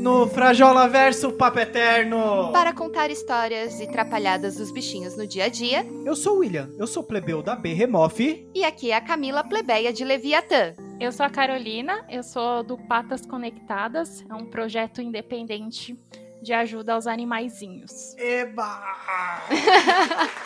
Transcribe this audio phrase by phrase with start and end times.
[0.00, 2.50] No Frajola Verso Papo Eterno.
[2.52, 5.86] Para contar histórias e trapalhadas dos bichinhos no dia a dia.
[6.06, 8.18] Eu sou o William, eu sou plebeu da Behemoth.
[8.54, 10.72] E aqui é a Camila Plebeia de Leviatã.
[10.98, 15.94] Eu sou a Carolina, eu sou do Patas Conectadas, é um projeto independente
[16.42, 18.16] de ajuda aos animaizinhos.
[18.16, 18.80] Eba!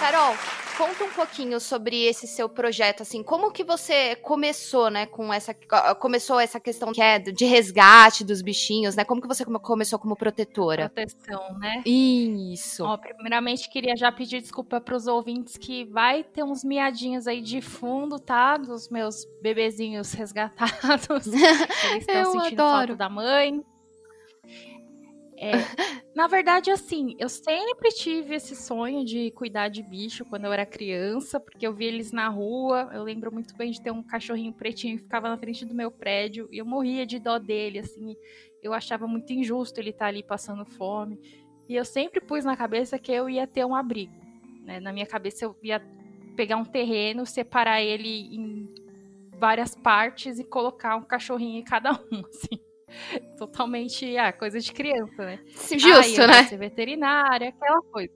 [0.00, 0.34] Carol,
[0.80, 5.54] conta um pouquinho sobre esse seu projeto, assim, como que você começou, né, com essa,
[5.98, 10.16] começou essa questão que é de resgate dos bichinhos, né, como que você começou como
[10.16, 10.88] protetora?
[10.88, 11.82] Proteção, né?
[11.84, 12.82] Isso.
[12.84, 17.42] Ó, primeiramente, queria já pedir desculpa para os ouvintes que vai ter uns miadinhos aí
[17.42, 22.88] de fundo, tá, dos meus bebezinhos resgatados, eles estão sentindo adoro.
[22.88, 23.62] falta da mãe.
[25.42, 25.52] É,
[26.14, 30.66] na verdade, assim, eu sempre tive esse sonho de cuidar de bicho quando eu era
[30.66, 32.90] criança, porque eu via eles na rua.
[32.92, 35.90] Eu lembro muito bem de ter um cachorrinho pretinho que ficava na frente do meu
[35.90, 38.14] prédio e eu morria de dó dele, assim.
[38.62, 41.18] Eu achava muito injusto ele estar ali passando fome.
[41.66, 44.20] E eu sempre pus na cabeça que eu ia ter um abrigo.
[44.64, 44.78] Né?
[44.78, 45.82] Na minha cabeça eu ia
[46.36, 48.68] pegar um terreno, separar ele em
[49.38, 52.69] várias partes e colocar um cachorrinho em cada um, assim.
[53.36, 55.40] Totalmente, ah, coisa de criança, né?
[55.78, 56.44] Justo, ah, né?
[56.44, 58.12] Ser veterinária, aquela coisa.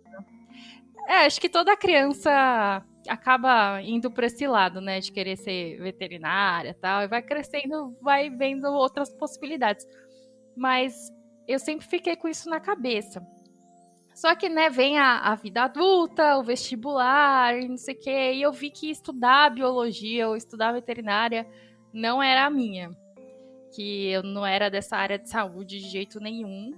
[1.09, 6.71] É, acho que toda criança acaba indo para esse lado, né, de querer ser veterinária,
[6.71, 9.87] e tal, e vai crescendo, vai vendo outras possibilidades.
[10.57, 10.95] Mas
[11.47, 13.23] eu sempre fiquei com isso na cabeça.
[14.15, 18.33] Só que, né, vem a, a vida adulta, o vestibular, e não sei o quê,
[18.35, 21.47] e eu vi que estudar biologia ou estudar veterinária
[21.93, 22.91] não era a minha
[23.75, 26.73] que eu não era dessa área de saúde de jeito nenhum.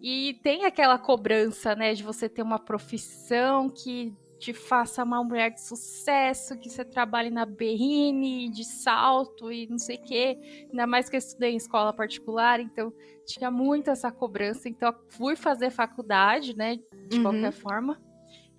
[0.00, 5.50] E tem aquela cobrança, né, de você ter uma profissão que te faça uma mulher
[5.50, 10.38] de sucesso, que você trabalhe na berrine, de salto e não sei o quê.
[10.70, 12.92] Ainda mais que eu estudei em escola particular, então
[13.24, 14.68] tinha muito essa cobrança.
[14.68, 16.76] Então eu fui fazer faculdade, né,
[17.08, 17.22] de Uhum.
[17.22, 17.98] qualquer forma.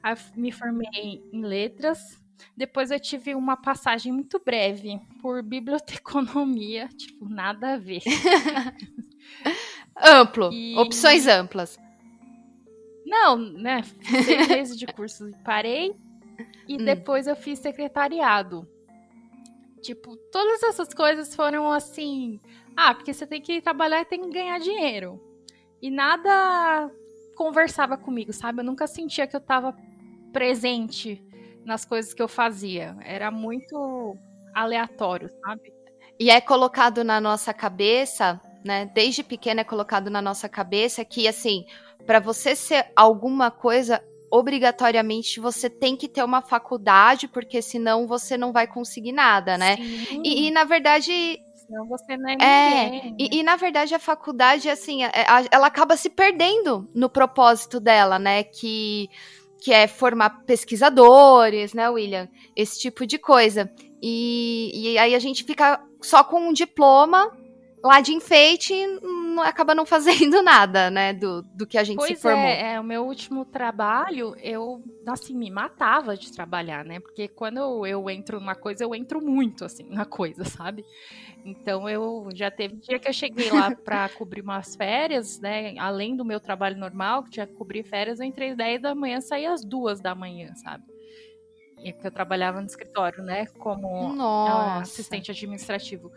[0.01, 2.19] Aí me formei em letras.
[2.55, 8.01] Depois eu tive uma passagem muito breve por biblioteconomia, tipo, nada a ver.
[10.01, 11.77] Amplo, E- opções amplas.
[13.05, 13.81] Não, né?
[14.25, 15.95] Seis meses de curso e parei.
[16.67, 16.85] E Hum.
[16.85, 18.67] depois eu fiz secretariado.
[19.81, 22.39] Tipo, todas essas coisas foram assim.
[22.75, 25.19] Ah, porque você tem que trabalhar e tem que ganhar dinheiro.
[25.81, 26.91] E nada
[27.35, 28.59] conversava comigo, sabe?
[28.59, 29.75] Eu nunca sentia que eu tava
[30.33, 31.23] presente
[31.67, 32.95] nas coisas que eu fazia.
[33.03, 34.17] Era muito
[34.55, 35.73] aleatório, sabe?
[36.19, 38.89] E é colocado na nossa cabeça, né?
[38.95, 41.65] Desde pequena é colocado na nossa cabeça que, assim,
[42.07, 44.01] para você ser alguma coisa,
[44.31, 49.75] obrigatoriamente você tem que ter uma faculdade, porque senão você não vai conseguir nada, né?
[50.23, 51.11] E, e, na verdade,
[51.55, 53.15] senão você não é, É, ninguém.
[53.19, 57.79] e, e, na verdade a faculdade, assim, é- é- ela acaba se perdendo no propósito
[57.79, 58.43] dela, né?
[58.43, 59.09] Que,
[59.59, 62.27] que é formar pesquisadores, né, William?
[62.55, 63.71] Esse tipo de coisa.
[64.01, 67.31] E, e aí a gente fica só com um diploma
[67.87, 71.13] lá de enfeite não, acaba não fazendo nada, né?
[71.13, 72.45] Do, do que a gente Pois se formou.
[72.45, 76.99] é, é, o meu último trabalho, eu, assim, me matava de trabalhar, né?
[76.99, 80.85] Porque quando eu entro numa coisa, eu entro muito, assim, na coisa, sabe?
[81.45, 85.75] Então, eu já teve dia que eu cheguei lá pra cobrir umas férias, né?
[85.77, 88.93] Além do meu trabalho normal, que tinha que cobrir férias, eu entrei às 10 da
[88.93, 90.83] manhã, saí às 2 da manhã, sabe?
[91.79, 93.45] E é que eu trabalhava no escritório, né?
[93.57, 94.81] Como Nossa.
[94.81, 96.11] assistente administrativo.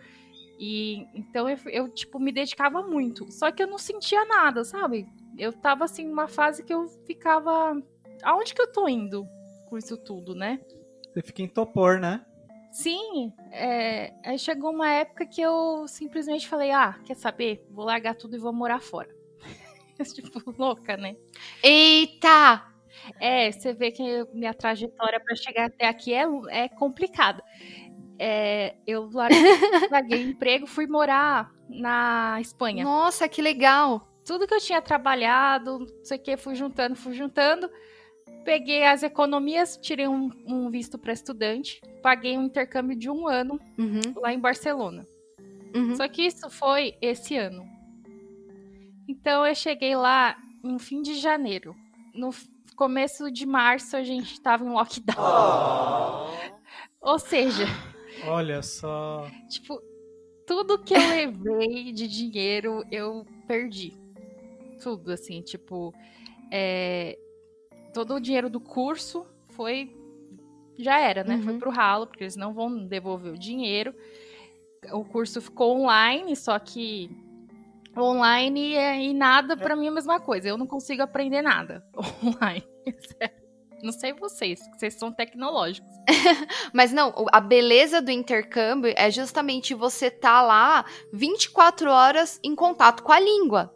[0.61, 3.33] E então eu, eu, tipo, me dedicava muito.
[3.33, 5.09] Só que eu não sentia nada, sabe?
[5.39, 7.83] Eu tava assim numa fase que eu ficava.
[8.23, 9.27] Aonde que eu tô indo
[9.71, 10.61] com isso tudo, né?
[11.09, 12.23] Você fica em topor, né?
[12.71, 17.67] Sim, é, aí chegou uma época que eu simplesmente falei: ah, quer saber?
[17.71, 19.09] Vou largar tudo e vou morar fora.
[20.15, 21.17] tipo, louca, né?
[21.63, 22.67] Eita!
[23.19, 27.43] É, você vê que minha trajetória para chegar até aqui é, é complicada.
[28.23, 29.09] É, eu
[29.91, 32.85] larguei, emprego, fui morar na Espanha.
[32.85, 34.07] Nossa, que legal!
[34.27, 37.71] Tudo que eu tinha trabalhado, não sei o que, fui juntando, fui juntando.
[38.45, 43.59] Peguei as economias, tirei um, um visto para estudante, paguei um intercâmbio de um ano
[43.79, 45.07] Uhum, lá em Barcelona.
[45.75, 45.97] uhum.
[45.97, 47.65] Só que isso foi esse ano.
[49.09, 51.75] Então eu cheguei lá no fim de janeiro.
[52.15, 52.31] No
[52.77, 55.17] começo de março a gente estava em lockdown.
[57.01, 57.65] Ou seja,
[58.27, 59.27] Olha só.
[59.49, 59.81] tipo,
[60.47, 63.93] tudo que eu levei de dinheiro eu perdi.
[64.83, 65.95] Tudo, assim, tipo,
[66.51, 67.19] é,
[67.93, 69.95] todo o dinheiro do curso foi.
[70.79, 71.39] Já era, né?
[71.43, 71.59] Foi Uhum.
[71.59, 73.95] pro ralo, porque eles não vão devolver o dinheiro.
[74.93, 77.11] O curso ficou online, só que
[77.97, 80.49] online e, e nada para mim é a mesma coisa.
[80.49, 81.85] Eu não consigo aprender nada
[82.25, 82.65] online.
[83.83, 85.91] Não sei vocês, vocês são tecnológicos.
[86.73, 92.55] Mas não, a beleza do intercâmbio é justamente você estar tá lá 24 horas em
[92.55, 93.75] contato com a língua.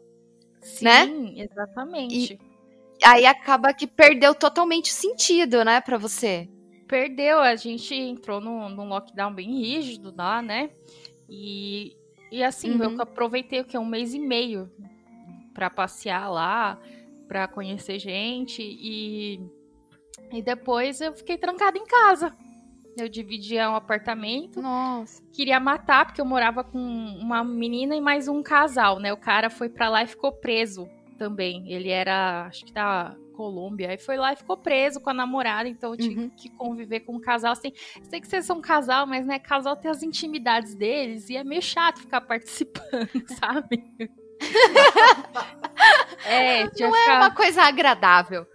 [0.61, 1.33] Sim, né?
[1.37, 2.35] exatamente.
[2.35, 6.49] E aí acaba que perdeu totalmente sentido, né, para você.
[6.89, 10.71] Perdeu, a gente entrou num, num lockdown bem rígido lá, né?
[11.29, 11.97] E,
[12.31, 12.95] e assim, uhum.
[12.95, 13.77] eu aproveitei o que?
[13.77, 14.71] Um mês e meio
[15.53, 16.79] para passear lá,
[17.27, 19.41] para conhecer gente e
[20.39, 22.35] e depois eu fiquei trancada em casa.
[22.97, 24.63] Eu dividia um apartamento.
[24.63, 25.23] Nossa.
[25.33, 29.13] Queria matar, porque eu morava com uma menina e mais um casal, né?
[29.13, 30.89] O cara foi para lá e ficou preso
[31.19, 31.71] também.
[31.73, 33.91] Ele era, acho que da Colômbia.
[33.91, 36.31] Aí foi lá e ficou preso com a namorada, então eu tive uhum.
[36.31, 37.73] que conviver com um casal assim.
[38.09, 41.43] Sei que vocês são um casal, mas né, casal tem as intimidades deles e é
[41.43, 43.85] meio chato ficar participando, sabe?
[46.27, 47.09] é, Não ficar...
[47.09, 48.47] é uma coisa agradável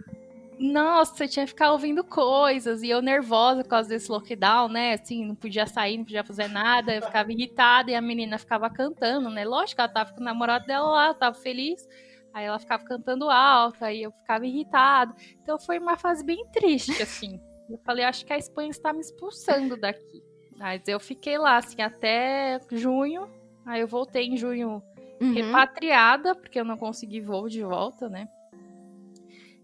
[0.60, 4.92] nossa, eu tinha que ficar ouvindo coisas, e eu nervosa por causa desse lockdown, né?
[4.92, 8.68] Assim, não podia sair, não podia fazer nada, eu ficava irritada e a menina ficava
[8.68, 9.42] cantando, né?
[9.46, 11.88] Lógico, ela tava com o namorado dela lá, tava feliz.
[12.34, 15.14] Aí ela ficava cantando alto, aí eu ficava irritada.
[15.42, 17.40] Então foi uma fase bem triste, assim.
[17.70, 20.22] Eu falei, acho que a Espanha está me expulsando daqui.
[20.58, 23.26] Mas eu fiquei lá, assim, até junho.
[23.64, 24.82] Aí eu voltei em junho
[25.22, 25.32] uhum.
[25.32, 28.28] repatriada, porque eu não consegui voo de volta, né?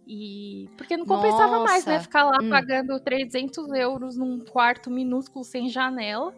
[0.07, 1.65] E porque não compensava Nossa.
[1.65, 2.01] mais, né?
[2.01, 2.49] Ficar lá hum.
[2.49, 6.33] pagando 300 euros num quarto minúsculo sem janela,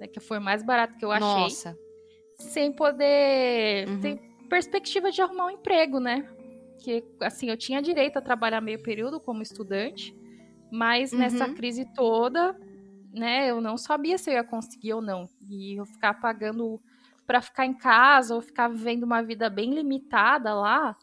[0.00, 0.08] né?
[0.08, 1.28] Que foi mais barato que eu achei.
[1.28, 1.78] Nossa.
[2.34, 4.00] Sem poder uhum.
[4.00, 6.28] ter perspectiva de arrumar um emprego, né?
[6.80, 10.16] Que assim, eu tinha direito a trabalhar meio período como estudante,
[10.72, 11.20] mas uhum.
[11.20, 12.58] nessa crise toda,
[13.12, 15.28] né, eu não sabia se eu ia conseguir ou não.
[15.48, 16.80] E eu ficar pagando
[17.26, 20.96] para ficar em casa ou ficar vivendo uma vida bem limitada lá,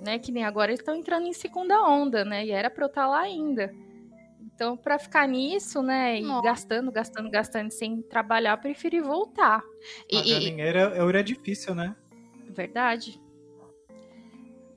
[0.00, 0.18] né?
[0.18, 2.44] Que nem agora eles estão entrando em segunda onda, né?
[2.44, 3.72] E era para eu estar tá lá ainda.
[4.60, 6.42] Então, para ficar nisso, né, e Nossa.
[6.42, 9.62] gastando, gastando, gastando sem trabalhar, eu preferi voltar.
[10.10, 10.38] E, e...
[10.38, 11.96] dinheiro é, é difícil, né?
[12.50, 13.18] Verdade.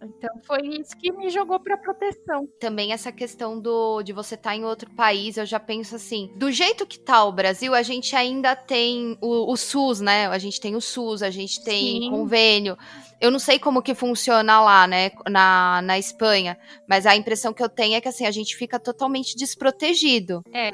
[0.04, 2.48] Então foi isso que me jogou para proteção.
[2.60, 6.32] Também essa questão do de você estar tá em outro país, eu já penso assim,
[6.36, 10.28] do jeito que tá o Brasil, a gente ainda tem o, o SUS, né?
[10.28, 12.10] A gente tem o SUS, a gente tem Sim.
[12.10, 12.78] convênio.
[13.22, 16.58] Eu não sei como que funciona lá, né, na, na Espanha,
[16.88, 20.42] mas a impressão que eu tenho é que assim, a gente fica totalmente desprotegido.
[20.54, 20.72] É.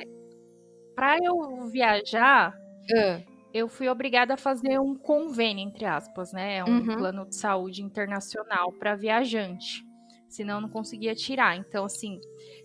[0.96, 2.52] Para eu viajar,
[2.92, 6.58] uh eu fui obrigada a fazer um convênio, entre aspas, né?
[6.58, 6.98] É um uhum.
[6.98, 9.84] plano de saúde internacional para viajante.
[10.28, 11.58] Senão eu não conseguia tirar.
[11.58, 12.22] Então, assim,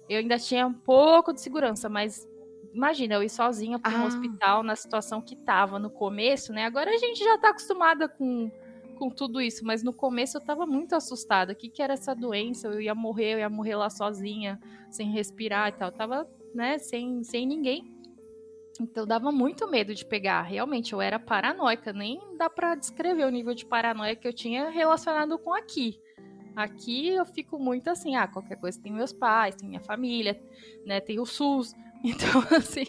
[0.09, 2.29] eu ainda tinha um pouco de segurança, mas
[2.75, 4.07] imagina, eu ir sozinha para um ah.
[4.07, 6.65] hospital na situação que tava no começo, né?
[6.65, 8.51] Agora a gente já tá acostumada com,
[8.99, 11.55] com tudo isso, mas no começo eu tava muito assustada.
[11.55, 12.69] O que, que era essa doença?
[12.69, 14.61] Eu ia morrer, eu ia morrer lá sozinha,
[14.91, 15.89] sem respirar e tal.
[15.89, 17.94] Eu tava, né, sem, sem ninguém.
[18.81, 20.43] Então dava muito medo de pegar.
[20.43, 21.93] Realmente, eu era paranoica.
[21.93, 26.01] Nem dá para descrever o nível de paranoia que eu tinha relacionado com aqui.
[26.57, 30.41] Aqui eu fico muito assim, ah, qualquer coisa tem meus pais, tem minha família,
[30.87, 31.01] né?
[31.01, 31.75] Tem o SUS.
[32.07, 32.85] Então, assim.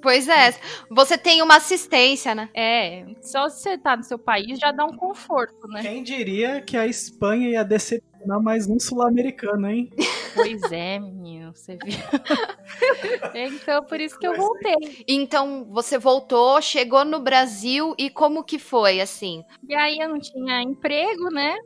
[0.00, 0.54] Pois é,
[0.90, 2.48] você tem uma assistência, né?
[2.54, 5.82] É, só você tá no seu país já dá um conforto, né?
[5.82, 9.90] Quem diria que a Espanha ia decepcionar mais um sul-americano, hein?
[10.34, 11.94] Pois é, menino, você viu.
[13.34, 15.04] então, por isso que eu voltei.
[15.08, 19.42] Então, você voltou, chegou no Brasil e como que foi, assim?
[19.68, 21.56] E aí eu não tinha emprego, né?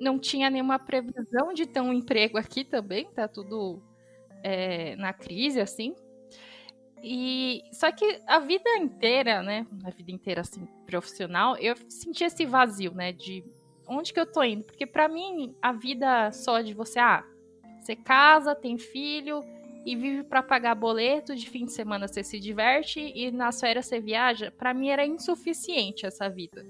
[0.00, 3.82] Não tinha nenhuma previsão de ter um emprego aqui também, tá tudo
[4.42, 5.94] é, na crise, assim.
[7.02, 9.66] E só que a vida inteira, né?
[9.84, 13.44] A vida inteira assim profissional, eu senti esse vazio, né, de
[13.90, 14.64] onde que eu tô indo?
[14.64, 17.24] Porque para mim a vida só de você, ah,
[17.80, 19.42] você casa, tem filho
[19.84, 23.86] e vive para pagar boleto, de fim de semana você se diverte e nas férias
[23.86, 24.50] você viaja.
[24.50, 26.64] Para mim era insuficiente essa vida.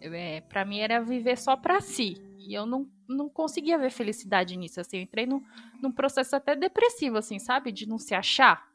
[0.00, 2.16] É, para mim era viver só para si.
[2.38, 4.80] E eu não, não conseguia ver felicidade nisso.
[4.80, 5.42] Assim, eu entrei num,
[5.80, 7.72] num processo até depressivo, assim, sabe?
[7.72, 8.68] De não se achar.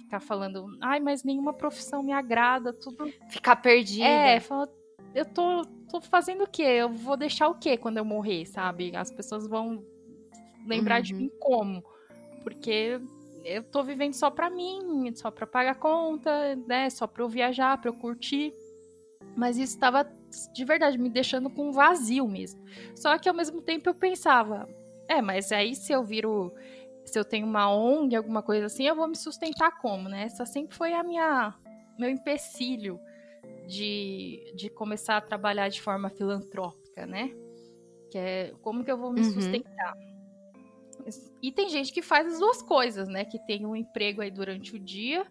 [0.00, 3.10] Ficar falando, ai, mas nenhuma profissão me agrada, tudo.
[3.30, 4.04] Ficar perdida.
[4.04, 4.68] É, fala,
[5.14, 5.62] eu tô,
[6.00, 6.62] tô fazendo o quê?
[6.62, 8.94] Eu vou deixar o quê quando eu morrer, sabe?
[8.96, 9.84] As pessoas vão
[10.66, 11.02] lembrar uhum.
[11.02, 11.84] de mim como.
[12.42, 13.00] Porque
[13.44, 16.90] eu tô vivendo só pra mim, só pra pagar conta, né?
[16.90, 18.52] Só pra eu viajar, pra eu curtir.
[19.36, 20.10] Mas isso tava
[20.52, 22.60] de verdade me deixando com um vazio mesmo.
[22.96, 24.68] Só que ao mesmo tempo eu pensava,
[25.08, 26.52] é, mas aí se eu viro.
[27.04, 30.24] Se eu tenho uma ONG, alguma coisa assim, eu vou me sustentar como, né?
[30.24, 31.54] Essa sempre foi a minha.
[31.98, 32.98] meu empecilho
[33.66, 37.34] de, de começar a trabalhar de forma filantrópica, né?
[38.10, 39.32] Que é como que eu vou me uhum.
[39.32, 39.96] sustentar.
[41.42, 43.24] E tem gente que faz as duas coisas, né?
[43.24, 45.26] Que tem um emprego aí durante o dia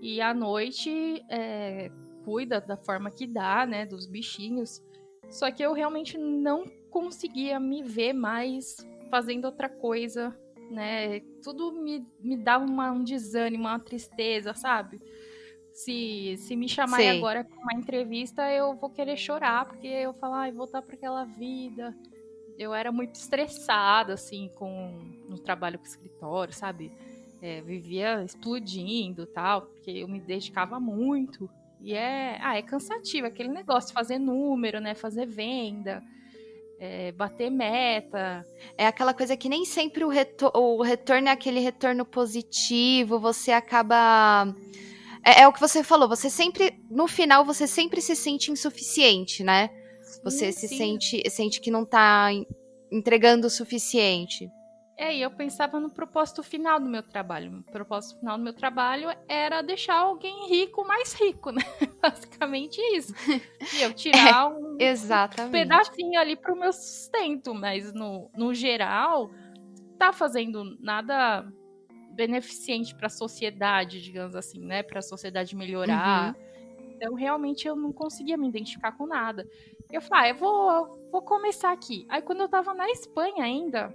[0.00, 1.90] e à noite é,
[2.24, 3.86] cuida da forma que dá, né?
[3.86, 4.82] Dos bichinhos.
[5.28, 8.76] Só que eu realmente não conseguia me ver mais
[9.10, 10.36] fazendo outra coisa,
[10.70, 11.20] né?
[11.42, 15.00] Tudo me, me dava uma, um desânimo, uma tristeza, sabe?
[15.76, 20.32] Se, se me chamarem agora para uma entrevista, eu vou querer chorar, porque eu falo,
[20.32, 21.94] ai, voltar para aquela vida.
[22.58, 26.90] Eu era muito estressada, assim, com no trabalho com o escritório, sabe?
[27.42, 31.48] É, vivia explodindo tal, porque eu me dedicava muito.
[31.78, 34.94] E é, ah, é cansativo aquele negócio de fazer número, né?
[34.94, 36.02] Fazer venda,
[36.80, 38.46] é, bater meta.
[38.78, 43.52] É aquela coisa que nem sempre o, retor o retorno é aquele retorno positivo, você
[43.52, 44.54] acaba.
[45.26, 49.42] É, é, o que você falou, você sempre, no final, você sempre se sente insuficiente,
[49.42, 49.68] né?
[50.00, 52.28] Sim, você se sente, sente que não tá
[52.92, 54.48] entregando o suficiente.
[54.96, 57.58] É, e eu pensava no propósito final do meu trabalho.
[57.68, 61.62] O propósito final do meu trabalho era deixar alguém rico mais rico, né?
[62.00, 63.12] Basicamente isso.
[63.76, 65.52] E eu tirar é, um, exatamente.
[65.52, 69.28] pedacinho ali pro meu sustento, mas no, no geral,
[69.98, 71.44] tá fazendo nada
[72.16, 74.82] beneficente para a sociedade, digamos assim, né?
[74.82, 76.34] Para a sociedade melhorar.
[76.34, 76.46] Uhum.
[76.96, 79.46] Então, realmente, eu não conseguia me identificar com nada.
[79.92, 82.06] Eu falei, ah, eu vou, vou começar aqui.
[82.08, 83.94] Aí, quando eu tava na Espanha ainda,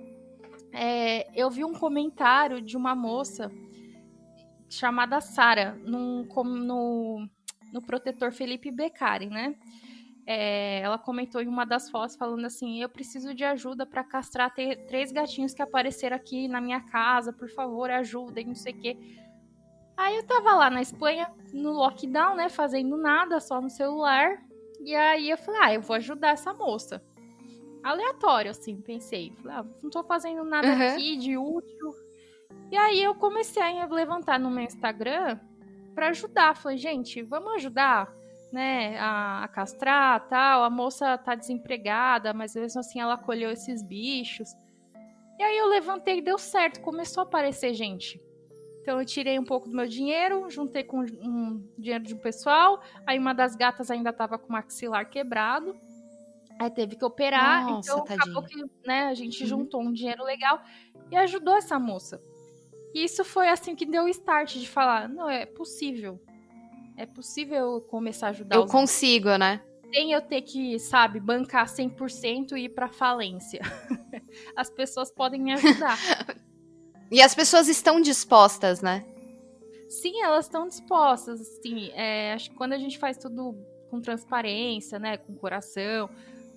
[0.72, 3.52] é, eu vi um comentário de uma moça
[4.70, 7.28] chamada Sara no, no,
[7.74, 9.56] no protetor Felipe Beccari, né?
[10.32, 14.54] É, ela comentou em uma das fotos falando assim: Eu preciso de ajuda para castrar
[14.54, 18.98] três gatinhos que apareceram aqui na minha casa, por favor, ajudem, não sei o quê.
[19.98, 24.42] Aí eu tava lá na Espanha, no lockdown, né, fazendo nada, só no celular.
[24.84, 27.04] E aí eu falei: Ah, eu vou ajudar essa moça
[27.84, 29.34] aleatório, assim, pensei.
[29.48, 30.88] Ah, não tô fazendo nada uhum.
[30.88, 31.96] aqui de útil.
[32.72, 35.40] E aí eu comecei a levantar no meu Instagram
[35.94, 36.56] para ajudar.
[36.56, 38.14] Falei, gente, vamos ajudar,
[38.52, 40.64] né, a, a castrar, tal.
[40.64, 44.56] A moça tá desempregada, mas mesmo assim ela acolheu esses bichos.
[45.40, 48.22] E aí eu levantei e deu certo, começou a aparecer gente.
[48.82, 52.82] Então eu tirei um pouco do meu dinheiro, juntei com um dinheiro de um pessoal.
[53.06, 55.76] Aí uma das gatas ainda tava com o maxilar quebrado.
[56.60, 58.24] Aí teve que operar, Nossa, então tadinha.
[58.24, 59.50] acabou que né, a gente uhum.
[59.50, 60.62] juntou um dinheiro legal
[61.10, 62.22] e ajudou essa moça.
[62.94, 66.22] E isso foi assim que deu o start de falar, não, é possível.
[67.02, 69.40] É possível começar a ajudar Eu consigo, outros.
[69.40, 69.60] né?
[69.92, 73.60] Sem eu ter que, sabe, bancar 100% e ir pra falência.
[74.56, 75.98] As pessoas podem me ajudar.
[77.10, 79.04] e as pessoas estão dispostas, né?
[79.90, 81.42] Sim, elas estão dispostas.
[81.42, 83.56] Assim, é, acho que quando a gente faz tudo
[83.90, 86.08] com transparência, né, com coração,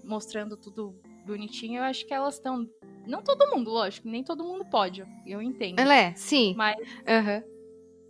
[0.05, 0.95] mostrando tudo
[1.27, 2.69] bonitinho, eu acho que elas estão.
[3.07, 5.81] Não todo mundo, lógico, nem todo mundo pode, eu entendo.
[5.81, 6.55] Ela é, sim.
[6.55, 7.54] Mas uhum.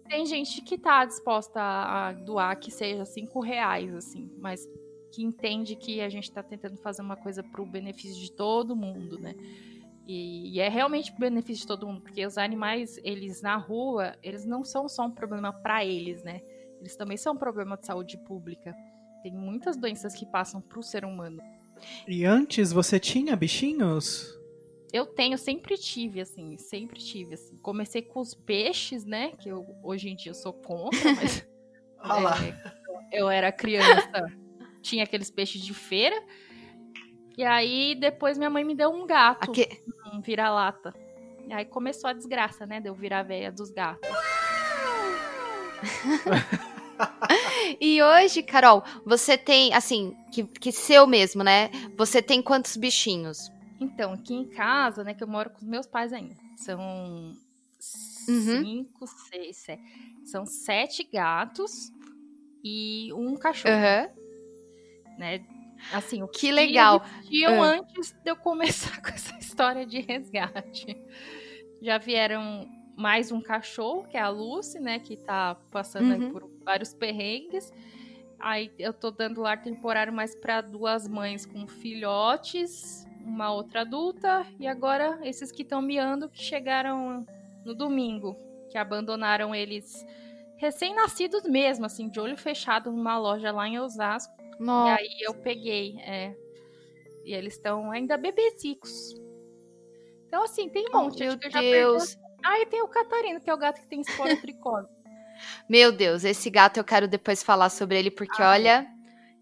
[0.09, 4.67] Tem gente que tá disposta a doar que seja cinco reais, assim, mas
[5.13, 9.19] que entende que a gente tá tentando fazer uma coisa pro benefício de todo mundo,
[9.19, 9.35] né?
[10.07, 14.17] E, e é realmente pro benefício de todo mundo, porque os animais, eles na rua,
[14.23, 16.43] eles não são só um problema para eles, né?
[16.81, 18.75] Eles também são um problema de saúde pública.
[19.23, 21.41] Tem muitas doenças que passam pro ser humano.
[22.07, 24.39] E antes você tinha bichinhos?
[24.95, 27.57] Eu tenho, sempre tive, assim, sempre tive, assim.
[27.57, 29.33] Comecei com os peixes, né?
[29.33, 31.45] Que eu, hoje em dia eu sou contra, mas.
[33.11, 34.33] é, eu era criança,
[34.81, 36.15] tinha aqueles peixes de feira.
[37.37, 39.67] E aí, depois minha mãe me deu um gato, Aqui...
[40.13, 40.95] um vira-lata.
[41.49, 42.81] E aí começou a desgraça, né?
[42.81, 44.09] De eu virar a véia dos gatos.
[47.81, 51.69] e hoje, Carol, você tem, assim, que, que seu mesmo, né?
[51.97, 53.53] Você tem quantos bichinhos?
[53.81, 56.78] Então, aqui em casa, né, que eu moro com os meus pais ainda, são
[58.28, 58.62] uhum.
[58.62, 59.83] cinco, seis, sete.
[60.25, 61.93] São sete gatos
[62.62, 63.75] e um cachorro.
[63.75, 65.19] Uhum.
[65.19, 65.45] Né?
[65.93, 67.04] Assim, o que legal.
[67.19, 67.62] Existiam uhum.
[67.62, 70.97] antes de eu começar com essa história de resgate.
[71.83, 74.99] Já vieram mais um cachorro, que é a Lucy, né?
[74.99, 76.33] Que tá passando uhum.
[76.33, 77.73] por vários perrengues.
[78.38, 84.47] Aí eu tô dando lar temporário mais para duas mães com filhotes, uma outra adulta,
[84.61, 87.26] e agora esses que estão miando que chegaram
[87.64, 88.37] no domingo,
[88.71, 90.04] que abandonaram eles
[90.57, 94.35] recém-nascidos mesmo, assim, de olho fechado numa loja lá em Osasco.
[94.59, 95.00] Nossa.
[95.00, 96.35] E aí eu peguei, é.
[97.25, 99.14] E eles estão ainda bebezicos.
[100.26, 101.23] Então, assim, tem um monte.
[101.23, 102.19] Oh, meu Deus.
[102.45, 104.88] Ah, e tem o Catarino, que é o gato que tem esporotricose.
[105.69, 108.94] Meu Deus, esse gato eu quero depois falar sobre ele, porque ah, olha.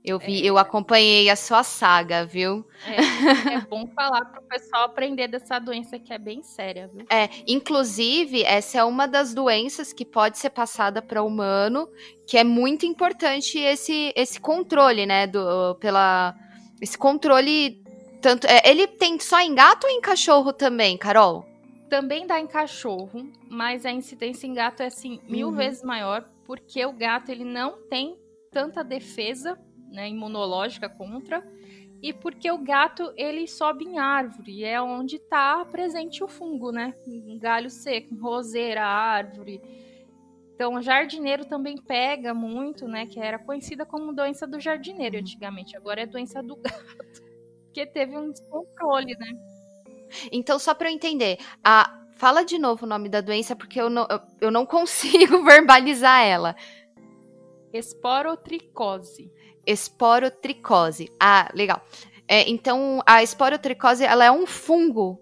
[0.04, 0.50] Eu vi, é...
[0.50, 2.66] eu acompanhei a sua saga, viu?
[2.84, 7.06] É, é bom falar para o pessoal aprender dessa doença que é bem séria, viu?
[7.08, 11.88] É, inclusive, essa é uma das doenças que pode ser passada para humano,
[12.26, 15.28] que é muito importante esse, esse controle, né?
[15.28, 16.34] Do, pela,
[16.80, 17.80] esse controle.
[18.20, 21.46] Tanto, é, ele tem só em gato ou em cachorro também, Carol?
[21.88, 25.54] Também dá em cachorro, mas a incidência em gato é assim mil uhum.
[25.54, 28.16] vezes maior, porque o gato ele não tem
[28.50, 29.58] tanta defesa
[29.92, 31.44] né, imunológica contra,
[32.02, 36.94] e porque o gato ele sobe em árvore, é onde está presente o fungo, né?
[37.06, 39.62] Em galho seco, em roseira, árvore.
[40.54, 43.06] Então, o jardineiro também pega muito, né?
[43.06, 45.20] Que era conhecida como doença do jardineiro uhum.
[45.20, 47.22] antigamente, agora é doença do gato,
[47.66, 49.32] porque teve um descontrole, né?
[50.32, 52.00] Então, só para eu entender, a...
[52.16, 54.06] fala de novo o nome da doença, porque eu não,
[54.40, 56.56] eu não consigo verbalizar ela.
[57.72, 59.30] Esporotricose
[59.66, 61.10] esporotricose.
[61.18, 61.84] Ah, legal.
[62.26, 65.20] É, então, a esporotricose, ela é um fungo.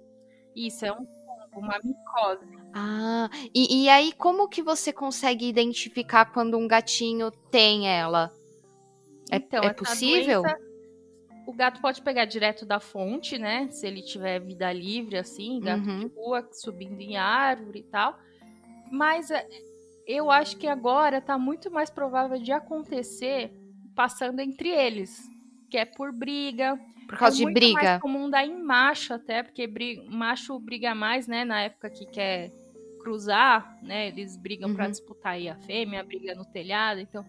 [0.54, 2.61] Isso, é um fungo, uma micose.
[2.73, 8.33] Ah, e, e aí como que você consegue identificar quando um gatinho tem ela?
[9.30, 10.42] É, então, é possível?
[10.42, 10.59] Doença,
[11.47, 13.69] o gato pode pegar direto da fonte, né?
[13.71, 15.99] Se ele tiver vida livre, assim, gato uhum.
[16.00, 18.16] de rua, subindo em árvore e tal.
[18.90, 19.47] Mas é,
[20.11, 23.52] eu acho que agora tá muito mais provável de acontecer
[23.95, 25.31] passando entre eles,
[25.71, 26.79] que é por briga.
[27.07, 27.81] Por causa é de briga.
[27.81, 31.90] É mais comum dar em macho até, porque briga, macho briga mais, né, na época
[31.90, 32.50] que quer
[33.02, 34.75] cruzar, né, eles brigam uhum.
[34.75, 37.25] para disputar aí a fêmea, briga no telhado, então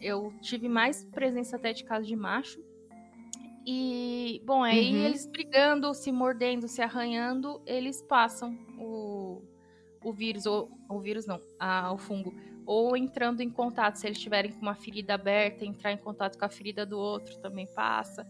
[0.00, 2.60] eu tive mais presença até de casos de macho.
[3.64, 5.04] E, bom, aí uhum.
[5.06, 9.42] eles brigando, se mordendo, se arranhando, eles passam o,
[10.08, 12.32] o vírus, ou o vírus não, a, o fungo
[12.66, 16.44] ou entrando em contato, se eles estiverem com uma ferida aberta, entrar em contato com
[16.44, 18.26] a ferida do outro também passa.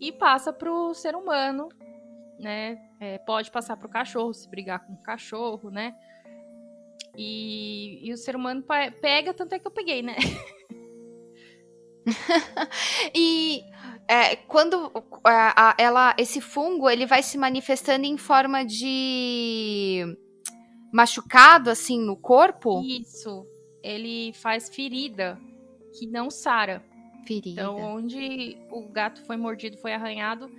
[0.00, 1.68] E passa para o ser humano,
[2.38, 2.78] né?
[3.00, 5.94] É, pode passar para o cachorro, se brigar com o cachorro, né?
[7.16, 8.64] E, e o ser humano
[9.00, 10.16] pega, tanto é que eu peguei, né?
[13.14, 13.62] e
[14.08, 14.90] é, quando
[15.24, 20.16] a, ela, esse fungo ele vai se manifestando em forma de
[20.92, 22.82] machucado assim no corpo?
[22.82, 23.46] Isso
[23.82, 25.38] ele faz ferida
[25.98, 26.82] que não sara.
[27.26, 27.62] Ferida.
[27.62, 30.50] Então, onde o gato foi mordido, foi arranhado,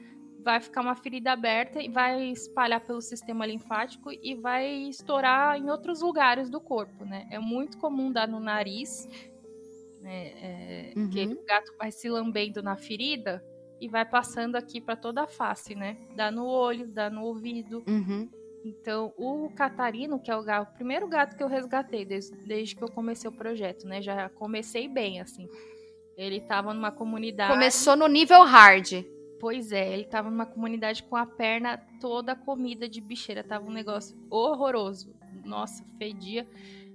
[0.44, 5.70] vai ficar uma ferida aberta e vai espalhar pelo sistema linfático e vai estourar em
[5.70, 7.28] outros lugares do corpo, né?
[7.32, 9.08] É muito comum dar no nariz,
[10.02, 10.28] né?
[10.28, 11.10] É, uhum.
[11.10, 13.44] Que o gato vai se lambendo na ferida
[13.82, 15.98] e vai passando aqui para toda a face, né?
[16.16, 17.84] Dá no olho, dá no ouvido.
[17.88, 18.30] Uhum.
[18.64, 22.76] Então, o Catarino, que é o, gato, o primeiro gato que eu resgatei desde, desde,
[22.76, 24.02] que eu comecei o projeto, né?
[24.02, 25.48] Já comecei bem, assim.
[26.18, 27.54] Ele tava numa comunidade.
[27.54, 29.06] Começou no nível hard.
[29.40, 33.42] Pois é, ele tava numa comunidade com a perna toda comida de bicheira.
[33.42, 35.16] Tava um negócio horroroso.
[35.46, 36.46] Nossa, fedia.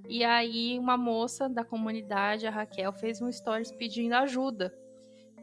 [0.06, 4.74] E aí, uma moça da comunidade, a Raquel, fez um stories pedindo ajuda.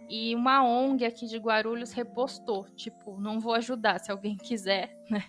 [0.08, 5.24] E uma ONG aqui de Guarulhos repostou, tipo, não vou ajudar se alguém quiser, né?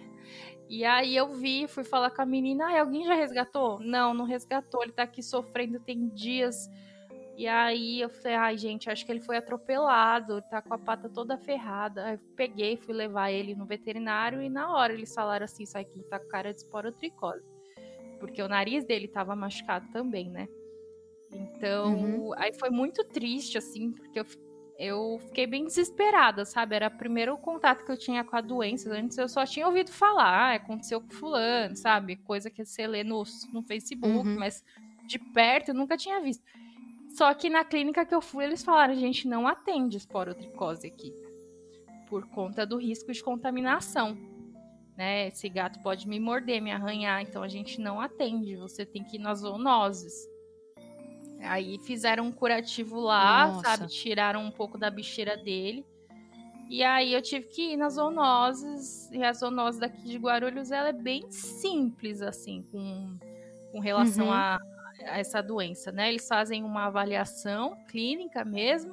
[0.73, 3.79] E aí eu vi, fui falar com a menina, ah, alguém já resgatou?
[3.79, 6.67] Não, não resgatou, ele tá aqui sofrendo tem dias.
[7.37, 11.11] E aí eu falei, ai gente, acho que ele foi atropelado, tá com a pata
[11.11, 12.07] toda ferrada.
[12.07, 15.77] Aí eu peguei, fui levar ele no veterinário e na hora eles falaram assim, isso
[15.77, 17.45] aqui tá com cara de esporotricose.
[18.19, 20.49] Porque o nariz dele tava machucado também, né?
[21.31, 22.33] Então, uhum.
[22.35, 24.25] aí foi muito triste, assim, porque eu
[24.79, 26.75] eu fiquei bem desesperada, sabe?
[26.75, 28.93] Era o primeiro contato que eu tinha com a doença.
[28.93, 32.17] Antes eu só tinha ouvido falar, ah, aconteceu com fulano, sabe?
[32.17, 34.39] Coisa que você lê no, no Facebook, uhum.
[34.39, 34.65] mas
[35.07, 36.43] de perto eu nunca tinha visto.
[37.11, 41.13] Só que na clínica que eu fui, eles falaram, a gente não atende esporotricose aqui.
[42.09, 44.17] Por conta do risco de contaminação.
[44.97, 45.29] Né?
[45.29, 48.57] Esse gato pode me morder, me arranhar, então a gente não atende.
[48.57, 50.32] Você tem que ir nas zoonoses.
[51.43, 53.77] Aí fizeram um curativo lá, Nossa.
[53.77, 53.87] sabe?
[53.89, 55.85] Tiraram um pouco da bicheira dele.
[56.69, 59.11] E aí eu tive que ir nas zoonoses.
[59.11, 63.19] E a zoonose daqui de Guarulhos, ela é bem simples, assim, com,
[63.71, 64.33] com relação uhum.
[64.33, 64.59] a,
[65.07, 66.09] a, essa doença, né?
[66.09, 68.93] Eles fazem uma avaliação clínica mesmo.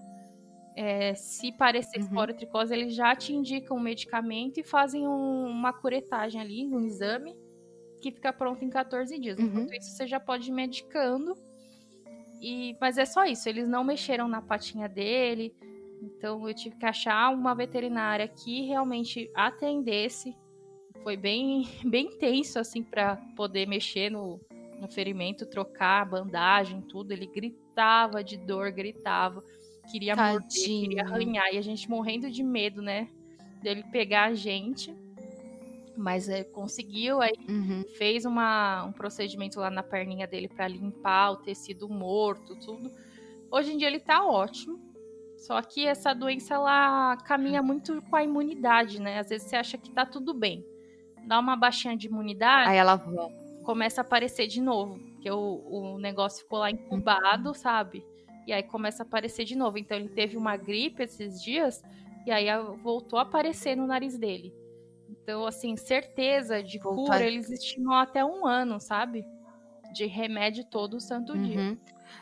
[0.76, 2.06] É, se parecer uhum.
[2.06, 7.36] esporotricose, eles já te indicam um medicamento e fazem um, uma curetagem ali, um exame,
[8.02, 9.38] que fica pronto em 14 dias.
[9.38, 9.46] Uhum.
[9.46, 11.36] Enquanto isso, você já pode ir medicando
[12.42, 15.54] e, mas é só isso, eles não mexeram na patinha dele.
[16.02, 20.36] Então eu tive que achar uma veterinária que realmente atendesse.
[21.04, 24.40] Foi bem, bem tenso assim para poder mexer no,
[24.80, 27.12] no ferimento, trocar a bandagem, tudo.
[27.12, 29.44] Ele gritava de dor, gritava.
[29.92, 31.54] queria morder, queria arranhar.
[31.54, 33.10] E a gente morrendo de medo, né?
[33.62, 34.96] Dele pegar a gente.
[36.00, 37.84] Mas é, conseguiu, aí uhum.
[37.98, 42.90] fez uma, um procedimento lá na perninha dele para limpar o tecido morto, tudo.
[43.52, 44.80] Hoje em dia ele tá ótimo.
[45.36, 49.20] Só que essa doença ela caminha muito com a imunidade, né?
[49.20, 50.66] Às vezes você acha que tá tudo bem.
[51.28, 52.70] Dá uma baixinha de imunidade.
[52.70, 53.02] Aí ela
[53.64, 55.00] começa a aparecer de novo.
[55.00, 58.06] Porque o, o negócio ficou lá incubado, sabe?
[58.48, 59.78] E aí começa a aparecer de novo.
[59.78, 61.82] Então ele teve uma gripe esses dias.
[62.26, 62.48] E aí
[62.82, 64.54] voltou a aparecer no nariz dele.
[65.24, 69.26] Então, assim, certeza de Voltou cura, eles estimam até um ano, sabe?
[69.94, 71.44] De remédio todo santo uhum.
[71.44, 71.78] dia.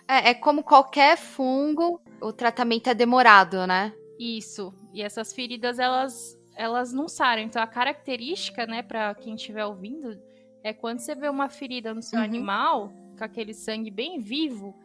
[0.07, 3.93] É, é como qualquer fungo, o tratamento é demorado, né?
[4.19, 4.73] Isso.
[4.93, 7.41] E essas feridas, elas, elas não saram.
[7.41, 10.19] Então, a característica, né, para quem estiver ouvindo,
[10.63, 12.25] é quando você vê uma ferida no seu uhum.
[12.25, 14.75] animal, com aquele sangue bem vivo,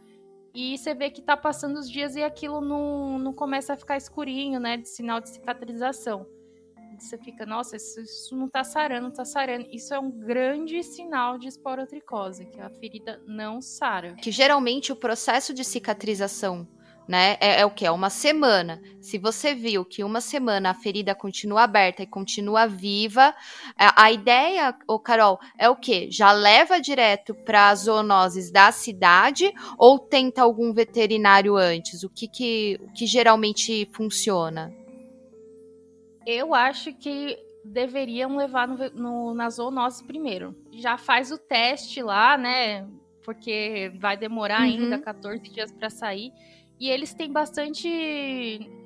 [0.55, 3.97] e você vê que tá passando os dias e aquilo não, não começa a ficar
[3.97, 6.27] escurinho, né, de sinal de cicatrização
[6.99, 9.67] você fica, nossa, isso, isso não tá sarando, não tá sarando.
[9.71, 14.15] Isso é um grande sinal de esporotricose, que a ferida não sara.
[14.15, 16.67] Que geralmente o processo de cicatrização
[17.07, 17.37] né?
[17.41, 17.85] É, é, o que?
[17.85, 18.81] É uma semana.
[19.01, 23.35] Se você viu que uma semana a ferida continua aberta e continua viva,
[23.77, 26.11] a, a ideia, ô Carol, é o que?
[26.11, 32.03] Já leva direto para as zoonoses da cidade ou tenta algum veterinário antes?
[32.03, 34.73] O que, que, o que geralmente funciona?
[36.27, 40.57] Eu acho que deveriam levar no, no, na zoonose primeiro.
[40.73, 42.89] Já faz o teste lá, né?
[43.25, 44.67] Porque vai demorar uhum.
[44.67, 46.33] ainda 14 dias para sair.
[46.81, 47.89] E eles têm bastante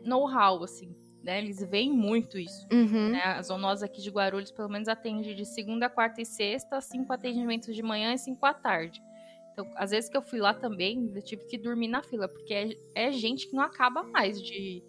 [0.05, 0.94] know-how, assim.
[1.22, 2.68] Né, eles veem muito isso.
[2.70, 3.09] Uhum.
[3.09, 3.20] Né?
[3.20, 7.75] A zoonose aqui de Guarulhos, pelo menos, atende de segunda, quarta e sexta, cinco atendimentos
[7.75, 9.03] de manhã e cinco à tarde.
[9.53, 12.55] Então, às vezes que eu fui lá também, eu tive que dormir na fila, porque
[12.55, 14.85] é, é gente que não acaba mais de,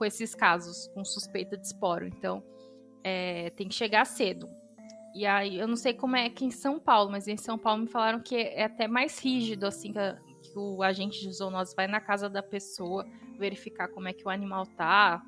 [0.00, 2.06] com esses casos com suspeita de esporo.
[2.06, 2.42] Então,
[3.04, 4.48] é, tem que chegar cedo.
[5.14, 7.82] E aí, eu não sei como é aqui em São Paulo, mas em São Paulo
[7.82, 11.76] me falaram que é até mais rígido, assim, que, a, que o agente de zoonose
[11.76, 13.04] vai na casa da pessoa
[13.38, 15.22] verificar como é que o animal tá,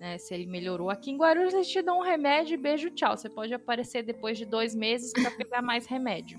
[0.00, 0.88] né, se ele melhorou.
[0.88, 3.18] Aqui em Guarulhos eles te dão um remédio e beijo, tchau.
[3.18, 6.38] Você pode aparecer depois de dois meses para pegar mais remédio.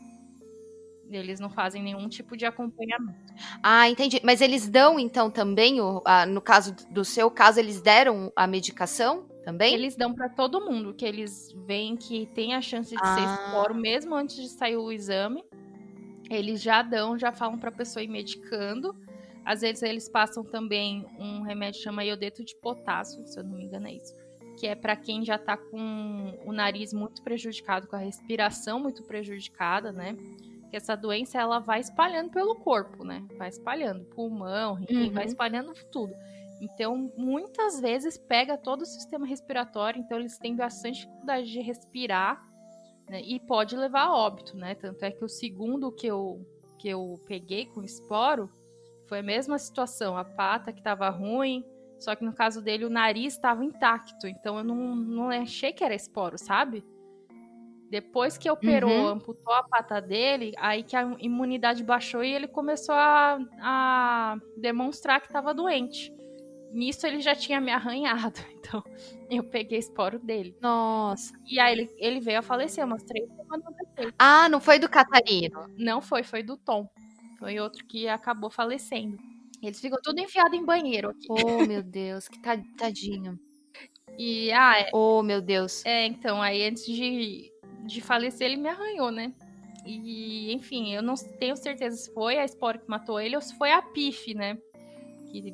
[1.10, 3.34] Eles não fazem nenhum tipo de acompanhamento.
[3.62, 4.20] Ah, entendi.
[4.24, 8.48] Mas eles dão, então, também, o, a, no caso do seu caso, eles deram a
[8.48, 9.76] medicação também?
[9.76, 13.16] Eles dão para todo mundo, que eles veem que tem a chance de ah.
[13.16, 15.46] ser esporo mesmo antes de sair o exame.
[16.30, 18.96] Eles já dão, já falam para a pessoa ir medicando.
[19.46, 23.56] Às vezes eles passam também um remédio que chama iodeto de potássio, se eu não
[23.56, 24.16] me engano é isso.
[24.58, 29.04] Que é para quem já tá com o nariz muito prejudicado, com a respiração muito
[29.04, 30.18] prejudicada, né?
[30.76, 33.26] Que essa doença ela vai espalhando pelo corpo, né?
[33.38, 35.14] Vai espalhando pulmão, rim, uhum.
[35.14, 36.14] vai espalhando tudo.
[36.60, 42.46] Então, muitas vezes pega todo o sistema respiratório, então eles têm bastante dificuldade de respirar
[43.10, 43.22] né?
[43.22, 44.76] e pode levar a óbito, né?
[44.76, 46.46] Tanto é que o segundo que eu,
[46.78, 48.50] que eu peguei com esporo
[49.08, 51.64] foi a mesma situação, a pata que estava ruim,
[51.98, 55.86] só que no caso dele o nariz estava intacto, então eu não, não achei que
[55.86, 56.84] era esporo, sabe?
[57.96, 59.08] Depois que operou, uhum.
[59.08, 65.22] amputou a pata dele, aí que a imunidade baixou e ele começou a, a demonstrar
[65.22, 66.14] que estava doente.
[66.74, 68.84] Nisso ele já tinha me arranhado, então
[69.30, 70.58] eu peguei esporo dele.
[70.60, 71.34] Nossa.
[71.50, 74.14] E aí ele, ele veio a falecer umas três semanas depois.
[74.20, 75.74] Ah, não foi do Catarino?
[75.78, 76.90] Não foi, foi do Tom.
[77.40, 79.18] Foi outro que acabou falecendo.
[79.64, 81.28] Eles ficam tudo enfiado em banheiro aqui.
[81.32, 82.42] Oh, meu Deus, que
[82.78, 83.40] tadinho.
[84.18, 85.86] E, ah, é, Oh, meu Deus.
[85.86, 87.52] É, então, aí antes de
[87.86, 89.34] de falecer, ele me arranhou, né?
[89.86, 93.56] E, enfim, eu não tenho certeza se foi a espora que matou ele ou se
[93.56, 94.58] foi a PIF, né?
[95.28, 95.54] Que,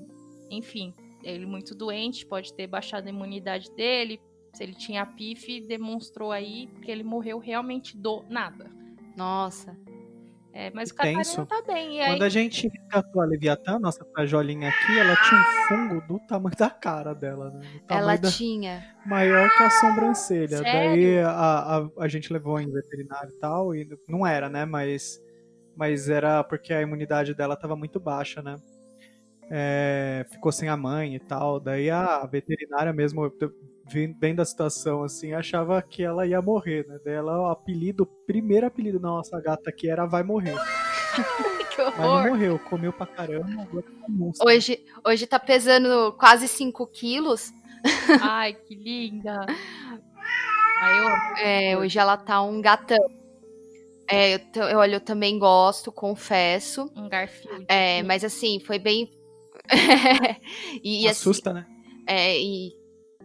[0.49, 4.21] enfim, ele muito doente, pode ter baixado a imunidade dele.
[4.53, 8.69] Se ele tinha a PIF, demonstrou aí que ele morreu realmente do nada.
[9.15, 9.77] Nossa.
[10.53, 11.99] É, mas o Catarina tá bem.
[12.05, 16.55] Quando a gente resgatou a Leviatã, nossa frajolinha aqui, ela tinha um fungo do tamanho
[16.57, 17.81] da cara dela, né?
[17.87, 18.29] Ela da...
[18.29, 18.83] tinha.
[19.05, 20.57] Maior que a sobrancelha.
[20.57, 20.63] Sério?
[20.63, 24.65] Daí a, a, a gente levou em veterinário e tal, e não era, né?
[24.65, 25.21] Mas,
[25.75, 28.57] mas era porque a imunidade dela tava muito baixa, né?
[29.53, 31.59] É, ficou sem a mãe e tal.
[31.59, 33.29] Daí a veterinária mesmo
[34.17, 36.97] bem da situação, assim, achava que ela ia morrer, né?
[37.03, 40.55] Daí ela, o apelido, o primeiro apelido da nossa gata aqui era Vai Morrer.
[41.75, 41.97] que horror.
[41.97, 47.51] Mas não morreu, comeu pra caramba, agora tá Hoje, hoje tá pesando quase 5 quilos.
[48.21, 49.45] Ai, que linda.
[50.81, 51.45] Ai, eu...
[51.45, 53.05] É, hoje ela tá um gatão.
[54.09, 56.89] É, eu, eu, olha, eu também gosto, confesso.
[56.95, 57.65] Um Garfield.
[57.67, 59.09] É, mas assim, foi bem
[60.84, 61.65] e, Assusta, assim, né?
[62.07, 62.81] É, e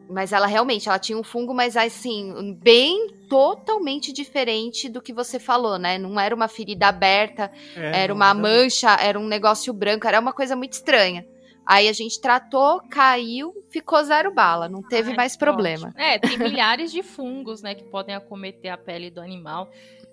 [0.09, 5.39] mas ela realmente, ela tinha um fungo, mas assim, bem totalmente diferente do que você
[5.39, 5.99] falou, né?
[5.99, 10.33] Não era uma ferida aberta, é, era uma mancha, era um negócio branco, era uma
[10.33, 11.27] coisa muito estranha.
[11.67, 15.89] Aí a gente tratou, caiu, ficou zero bala, não teve Ai, mais problema.
[15.89, 16.01] Ótimo.
[16.01, 19.69] É, tem milhares de fungos, né, que podem acometer a pele do animal.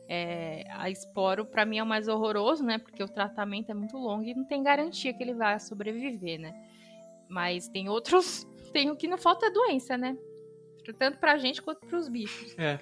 [0.08, 2.78] É, a esporo, para mim, é o mais horroroso, né?
[2.78, 6.54] Porque o tratamento é muito longo e não tem garantia que ele vai sobreviver, né?
[7.30, 10.18] Mas tem outros tem o que não falta é doença, né?
[10.98, 12.58] Tanto pra gente quanto pros bichos.
[12.58, 12.80] É.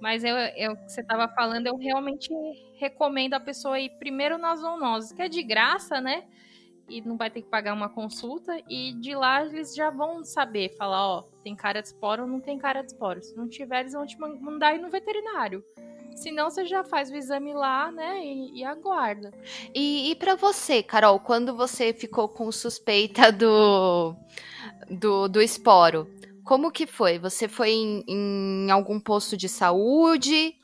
[0.00, 2.28] Mas eu, eu, que você tava falando, eu realmente
[2.76, 6.24] recomendo a pessoa ir primeiro nas zoonoses, que é de graça, né?
[6.88, 8.60] E não vai ter que pagar uma consulta.
[8.68, 12.40] E de lá eles já vão saber, falar, ó, tem cara de esporo ou não
[12.40, 13.22] tem cara de esporo.
[13.22, 15.62] Se não tiver, eles vão te mandar ir no veterinário.
[16.14, 18.24] Senão você já faz o exame lá, né?
[18.24, 19.32] E, e aguarda.
[19.74, 24.16] E, e para você, Carol, quando você ficou com suspeita do
[24.90, 26.08] do, do esporo.
[26.44, 27.18] Como que foi?
[27.18, 30.56] Você foi em, em algum posto de saúde?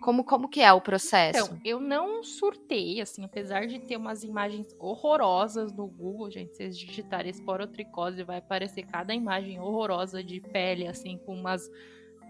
[0.00, 1.46] Como, como que é o processo?
[1.46, 6.78] Então, eu não surtei, assim, apesar de ter umas imagens horrorosas no Google, gente, vocês
[6.78, 11.68] digitarem esporotricose, vai aparecer cada imagem horrorosa de pele, assim, com umas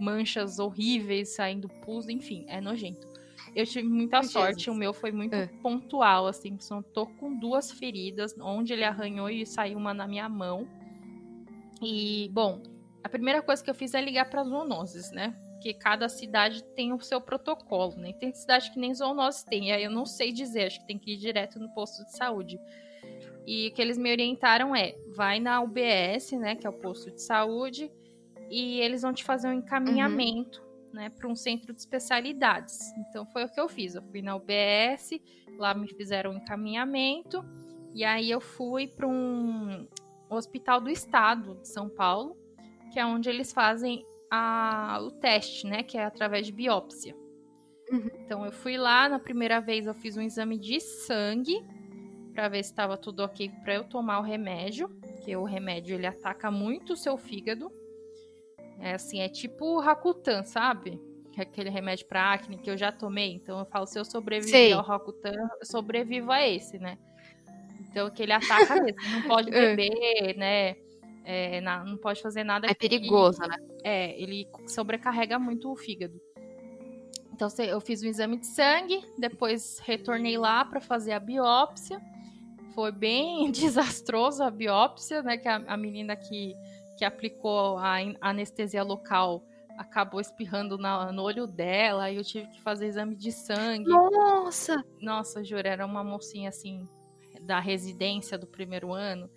[0.00, 3.08] manchas horríveis saindo pus, enfim, é nojento.
[3.54, 5.46] Eu tive muita sorte, o meu foi muito é.
[5.62, 10.28] pontual, assim, só tô com duas feridas, onde ele arranhou e saiu uma na minha
[10.28, 10.68] mão.
[11.82, 12.62] E, bom,
[13.02, 15.34] a primeira coisa que eu fiz é ligar para zoonoses, né?
[15.52, 18.12] Porque cada cidade tem o seu protocolo, né?
[18.12, 21.14] Tem cidade que nem zoonose tem, aí eu não sei dizer, acho que tem que
[21.14, 22.61] ir direto no posto de saúde.
[23.46, 27.11] E o que eles me orientaram é: vai na UBS, né, que é o posto
[27.11, 27.90] de saúde,
[28.50, 30.94] e eles vão te fazer um encaminhamento, uhum.
[30.94, 32.92] né, para um centro de especialidades.
[32.98, 33.94] Então foi o que eu fiz.
[33.94, 35.20] Eu fui na UBS,
[35.58, 37.44] lá me fizeram um encaminhamento,
[37.94, 39.87] e aí eu fui para um
[40.30, 42.37] Hospital do Estado de São Paulo,
[42.92, 45.82] que é onde eles fazem a, o teste, né?
[45.82, 47.14] Que é através de biópsia.
[47.90, 48.11] Uhum.
[48.20, 51.64] Então eu fui lá, na primeira vez eu fiz um exame de sangue
[52.34, 54.88] para ver se estava tudo ok para eu tomar o remédio,
[55.24, 57.72] que o remédio ele ataca muito o seu fígado.
[58.80, 61.00] É assim, é tipo Rakutan, sabe?
[61.36, 63.32] É aquele remédio para acne que eu já tomei.
[63.32, 66.98] Então eu falo, se eu sobreviver ao Rakutan, eu sobrevivo a esse, né?
[67.80, 69.00] Então, que ele ataca mesmo.
[69.10, 69.74] Não pode é.
[69.74, 70.76] beber, né?
[71.24, 72.66] É, não pode fazer nada.
[72.66, 73.56] É perigoso, né?
[73.84, 76.20] É, ele sobrecarrega muito o fígado.
[77.32, 82.00] Então, eu fiz um exame de sangue, depois retornei lá para fazer a biópsia.
[82.74, 85.36] Foi bem desastroso a biópsia, né?
[85.36, 86.54] Que a, a menina que,
[86.98, 89.42] que aplicou a anestesia local
[89.78, 93.88] acabou espirrando na, no olho dela, e eu tive que fazer exame de sangue.
[93.88, 94.84] Nossa!
[95.00, 96.87] Nossa, juro, era uma mocinha assim,
[97.42, 99.30] da residência do primeiro ano.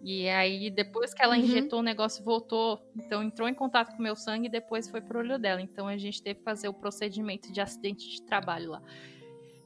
[0.00, 1.42] E aí, depois que ela uhum.
[1.42, 2.78] injetou, o negócio voltou.
[2.94, 5.60] Então, entrou em contato com o meu sangue e depois foi pro olho dela.
[5.60, 8.82] Então, a gente teve que fazer o procedimento de acidente de trabalho lá.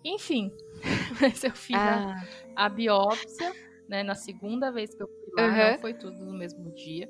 [0.04, 0.50] Enfim,
[1.20, 2.14] mas eu fiz ah.
[2.56, 3.52] a, a, biópsia,
[3.88, 4.02] né?
[4.02, 5.08] Na segunda vez que eu
[5.46, 5.70] lá, uhum.
[5.72, 7.08] não foi tudo no mesmo dia.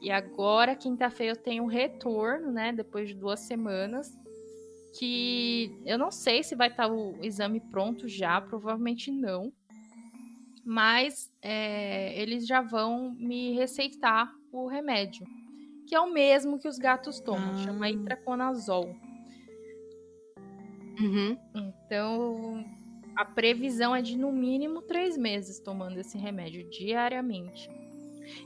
[0.00, 2.72] E agora, quinta-feira, eu tenho um retorno, né?
[2.72, 4.12] Depois de duas semanas.
[4.98, 9.52] Que eu não sei se vai estar o exame pronto já, provavelmente não
[10.64, 15.26] mas é, eles já vão me receitar o remédio,
[15.86, 17.58] que é o mesmo que os gatos tomam, ah.
[17.58, 18.96] chama itraconazol.
[20.98, 21.36] Uhum.
[21.54, 22.64] Então,
[23.16, 27.70] a previsão é de no mínimo três meses tomando esse remédio diariamente.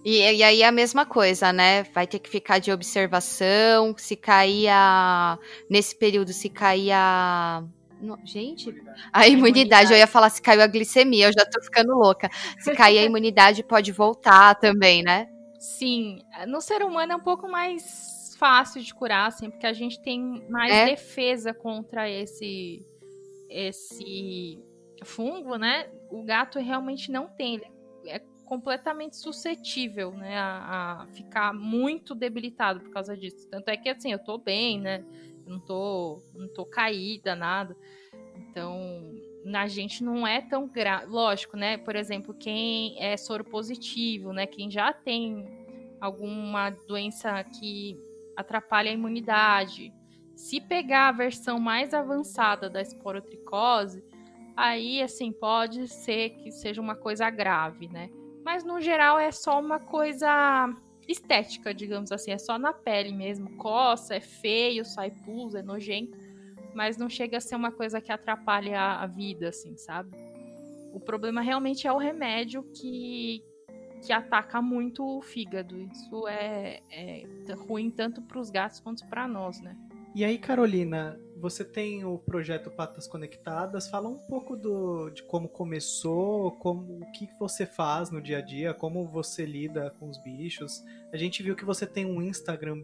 [0.04, 1.84] E, e, aí a mesma coisa, né?
[1.84, 3.94] Vai ter que ficar de observação.
[3.96, 5.38] Se cair a.
[5.70, 7.64] Nesse período, se cair a
[8.00, 8.70] no, gente,
[9.12, 12.30] a imunidade, imunidade, eu ia falar se caiu a glicemia, eu já tô ficando louca.
[12.58, 15.28] Se cair a imunidade, pode voltar também, né?
[15.58, 20.00] Sim, no ser humano é um pouco mais fácil de curar, assim, porque a gente
[20.00, 20.86] tem mais é?
[20.86, 22.86] defesa contra esse
[23.48, 24.58] esse
[25.04, 25.90] fungo, né?
[26.10, 27.66] O gato realmente não tem, ele
[28.06, 33.46] é completamente suscetível, né, a, a ficar muito debilitado por causa disso.
[33.50, 35.04] Tanto é que assim, eu tô bem, né?
[35.48, 37.76] não tô, não tô caída, nada.
[38.36, 41.06] Então, na gente não é tão grave.
[41.06, 41.78] Lógico, né?
[41.78, 44.46] Por exemplo, quem é soro positivo, né?
[44.46, 45.44] Quem já tem
[46.00, 47.98] alguma doença que
[48.36, 49.92] atrapalha a imunidade.
[50.38, 54.04] Se pegar a versão mais avançada da esporotricose,
[54.56, 58.08] aí, assim, pode ser que seja uma coisa grave, né?
[58.44, 60.72] Mas, no geral, é só uma coisa
[61.08, 63.56] estética, digamos assim, é só na pele mesmo.
[63.56, 66.16] Coça, é feio, sai pus, é nojento,
[66.72, 70.10] mas não chega a ser uma coisa que atrapalha a vida, assim, sabe?
[70.92, 73.42] o problema realmente é o remédio que,
[74.04, 75.78] que ataca muito o fígado.
[75.80, 77.24] Isso é, é
[77.66, 79.76] ruim tanto para os gatos quanto para nós, né?
[80.14, 83.88] E aí, Carolina, você tem o projeto Patas Conectadas.
[83.88, 88.40] Fala um pouco do, de como começou, como o que você faz no dia a
[88.40, 90.82] dia, como você lida com os bichos.
[91.12, 92.82] A gente viu que você tem um Instagram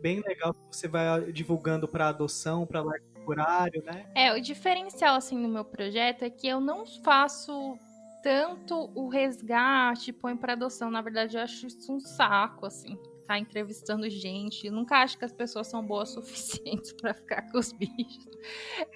[0.00, 4.06] bem legal que você vai divulgando para adoção, para lar temporário, né?
[4.14, 7.78] É, o diferencial assim no meu projeto é que eu não faço
[8.22, 10.90] tanto o resgate, põe para adoção.
[10.90, 14.66] Na verdade, eu acho isso um saco assim ficar entrevistando gente.
[14.66, 18.28] Eu nunca acho que as pessoas são boas o suficiente para ficar com os bichos.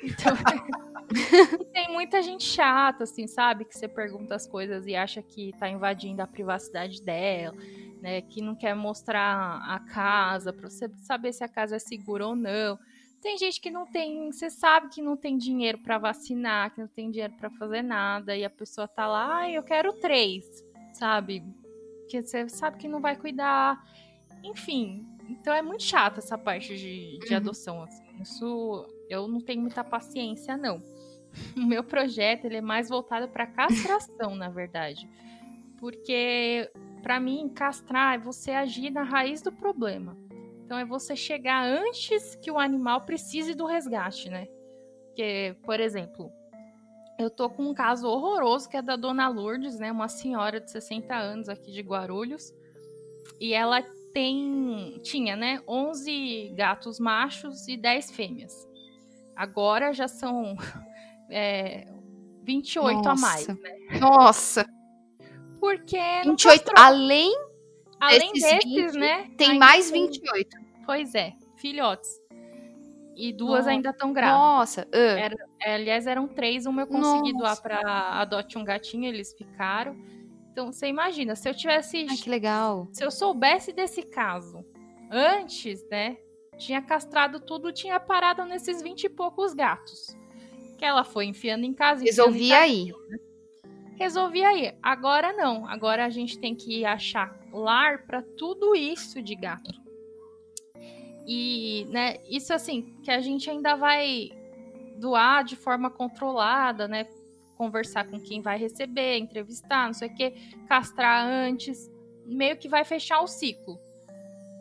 [0.02, 0.36] Então,
[1.72, 3.64] tem muita gente chata, assim, sabe?
[3.64, 7.56] Que você pergunta as coisas e acha que tá invadindo a privacidade dela,
[8.02, 8.20] né?
[8.20, 12.36] Que não quer mostrar a casa para você saber se a casa é segura ou
[12.36, 12.78] não.
[13.20, 16.86] Tem gente que não tem, você sabe que não tem dinheiro para vacinar, que não
[16.86, 21.42] tem dinheiro para fazer nada, e a pessoa tá lá, ah, eu quero três, sabe?
[22.08, 23.82] Que você sabe que não vai cuidar.
[24.42, 27.36] Enfim, então é muito chato essa parte de, de uhum.
[27.36, 27.82] adoção.
[27.82, 28.04] Assim.
[28.20, 30.82] Isso eu não tenho muita paciência, não.
[31.56, 35.08] O meu projeto ele é mais voltado para castração, na verdade.
[35.78, 36.70] Porque,
[37.02, 40.16] para mim, castrar é você agir na raiz do problema.
[40.64, 44.48] Então, é você chegar antes que o animal precise do resgate, né?
[45.06, 46.32] Porque, por exemplo,
[47.18, 49.90] eu tô com um caso horroroso que é da dona Lourdes, né?
[49.90, 52.52] Uma senhora de 60 anos aqui de Guarulhos.
[53.40, 53.82] E ela
[54.18, 58.68] tem tinha, né, 11 gatos machos e 10 fêmeas.
[59.36, 60.56] Agora já são
[61.30, 61.86] é,
[62.42, 63.10] 28 Nossa.
[63.10, 63.76] a mais, né?
[64.00, 64.66] Nossa.
[65.60, 67.32] Porque 28 além
[68.00, 69.30] além desses, 20, né?
[69.36, 70.48] Tem mais 28.
[70.84, 72.10] Pois é, filhotes.
[73.14, 74.40] E duas ainda estão grávidas.
[74.40, 74.88] Nossa.
[74.94, 75.18] Uh.
[75.18, 76.66] Era, aliás, eram três.
[76.66, 77.60] Uma eu consegui Nossa.
[77.60, 79.96] doar para adote um gatinho, eles ficaram.
[80.58, 82.04] Então, você imagina, se eu tivesse.
[82.10, 82.88] Ai, que legal.
[82.90, 84.66] Se eu soubesse desse caso
[85.08, 86.16] antes, né?
[86.56, 90.16] Tinha castrado tudo, tinha parado nesses vinte e poucos gatos.
[90.76, 92.02] Que ela foi enfiando em casa.
[92.02, 92.92] Resolvi aí.
[93.08, 93.18] Né?
[93.94, 94.76] Resolvi aí.
[94.82, 95.64] Agora não.
[95.64, 99.70] Agora a gente tem que achar lar para tudo isso de gato.
[101.24, 104.30] E, né, isso assim, que a gente ainda vai
[104.96, 107.06] doar de forma controlada, né?
[107.58, 110.30] Conversar com quem vai receber, entrevistar, não sei o que,
[110.68, 111.90] castrar antes,
[112.24, 113.78] meio que vai fechar o ciclo.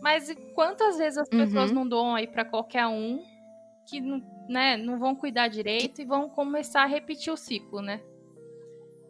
[0.02, 1.76] Mas quantas vezes as pessoas uhum.
[1.76, 3.24] não doam aí para qualquer um
[3.88, 4.02] que
[4.50, 8.02] né, não vão cuidar direito e vão começar a repetir o ciclo, né?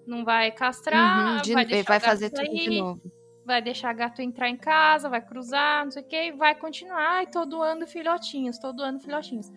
[0.06, 3.02] Não vai castrar, uhum, de, vai, deixar vai fazer tudo de novo.
[3.46, 7.18] Vai deixar gato entrar em casa, vai cruzar, não sei o que, e vai continuar.
[7.18, 9.50] Ai, tô doando filhotinhos, tô doando filhotinhos.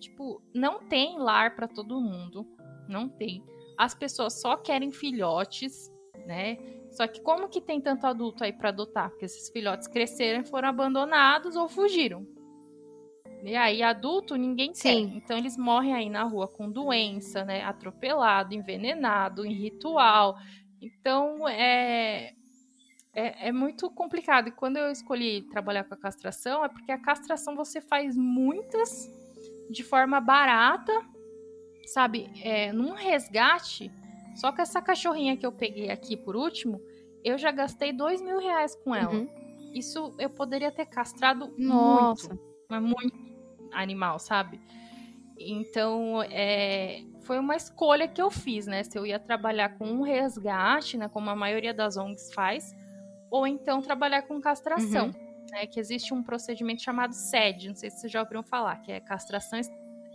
[0.00, 2.46] Tipo, não tem lar para todo mundo.
[2.88, 3.42] Não tem
[3.76, 5.92] as pessoas só querem filhotes,
[6.26, 6.58] né?
[6.90, 9.10] Só que como que tem tanto adulto aí para adotar?
[9.10, 12.26] Porque esses filhotes cresceram, foram abandonados ou fugiram.
[13.42, 15.08] E aí adulto ninguém Sim.
[15.08, 15.16] quer.
[15.16, 17.62] Então eles morrem aí na rua com doença, né?
[17.62, 20.36] Atropelado, envenenado, em ritual.
[20.80, 22.32] Então é,
[23.14, 24.48] é, é muito complicado.
[24.48, 29.06] E quando eu escolhi trabalhar com a castração, é porque a castração você faz muitas
[29.70, 30.92] de forma barata
[31.86, 33.90] sabe, é, num resgate,
[34.34, 36.80] só que essa cachorrinha que eu peguei aqui por último,
[37.24, 39.14] eu já gastei dois mil reais com ela.
[39.14, 39.28] Uhum.
[39.72, 42.28] Isso eu poderia ter castrado Nossa.
[42.28, 43.16] muito, mas muito
[43.72, 44.60] animal, sabe?
[45.38, 48.82] Então, é, foi uma escolha que eu fiz, né?
[48.82, 51.08] Se eu ia trabalhar com um resgate, né?
[51.08, 52.74] Como a maioria das ONGs faz,
[53.30, 55.50] ou então trabalhar com castração, uhum.
[55.50, 55.66] né?
[55.66, 59.00] Que existe um procedimento chamado SED, não sei se vocês já ouviram falar, que é
[59.00, 59.58] castração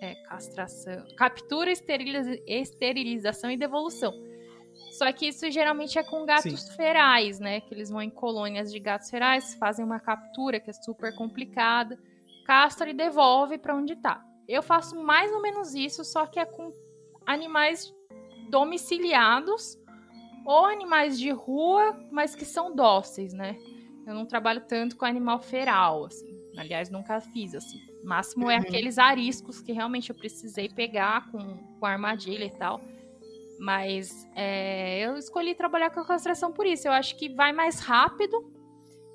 [0.02, 4.12] é, castração, captura, esteriliza, esterilização e devolução.
[4.92, 6.76] Só que isso geralmente é com gatos Sim.
[6.76, 7.62] ferais, né?
[7.62, 12.00] Que eles vão em colônias de gatos ferais, fazem uma captura que é super complicada,
[12.46, 14.26] castra e devolve para onde tá.
[14.48, 16.74] Eu faço mais ou menos isso, só que é com
[17.26, 17.94] animais
[18.50, 19.78] domiciliados
[20.46, 23.58] ou animais de rua, mas que são dóceis, né?
[24.08, 26.36] Eu não trabalho tanto com animal feral, assim.
[26.58, 27.91] Aliás, nunca fiz, assim.
[28.04, 28.62] O máximo é uhum.
[28.62, 32.82] aqueles ariscos que realmente eu precisei pegar com, com armadilha e tal.
[33.60, 36.88] Mas é, eu escolhi trabalhar com a castração por isso.
[36.88, 38.52] Eu acho que vai mais rápido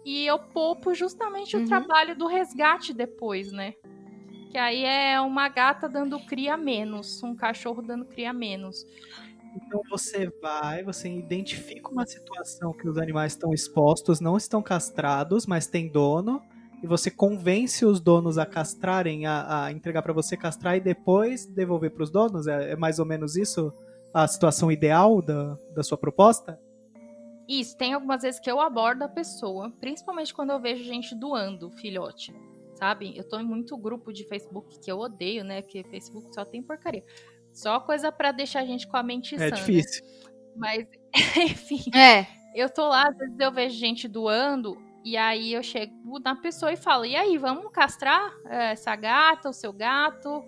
[0.04, 1.64] e eu poupo justamente uhum.
[1.64, 3.74] o trabalho do resgate depois, né?
[4.52, 8.86] Que aí é uma gata dando cria menos, um cachorro dando cria menos.
[9.56, 15.44] Então você vai, você identifica uma situação que os animais estão expostos, não estão castrados,
[15.44, 16.40] mas tem dono
[16.82, 21.46] e você convence os donos a castrarem, a, a entregar para você castrar e depois
[21.46, 22.46] devolver para os donos?
[22.46, 23.72] É, é, mais ou menos isso
[24.14, 26.58] a situação ideal da, da sua proposta?
[27.48, 31.70] Isso, tem algumas vezes que eu abordo a pessoa, principalmente quando eu vejo gente doando
[31.70, 32.34] filhote,
[32.74, 33.16] sabe?
[33.16, 35.62] Eu tô em muito grupo de Facebook que eu odeio, né?
[35.62, 37.04] Porque Facebook só tem porcaria.
[37.52, 39.44] Só coisa para deixar a gente com a mente É sã.
[39.44, 39.50] né?
[39.52, 40.04] difícil.
[40.56, 40.86] Mas,
[41.36, 42.26] enfim, É.
[42.54, 46.72] eu tô lá, às vezes eu vejo gente doando, e aí eu chego na pessoa
[46.72, 50.44] e falo, e aí, vamos castrar eh, essa gata, o seu gato?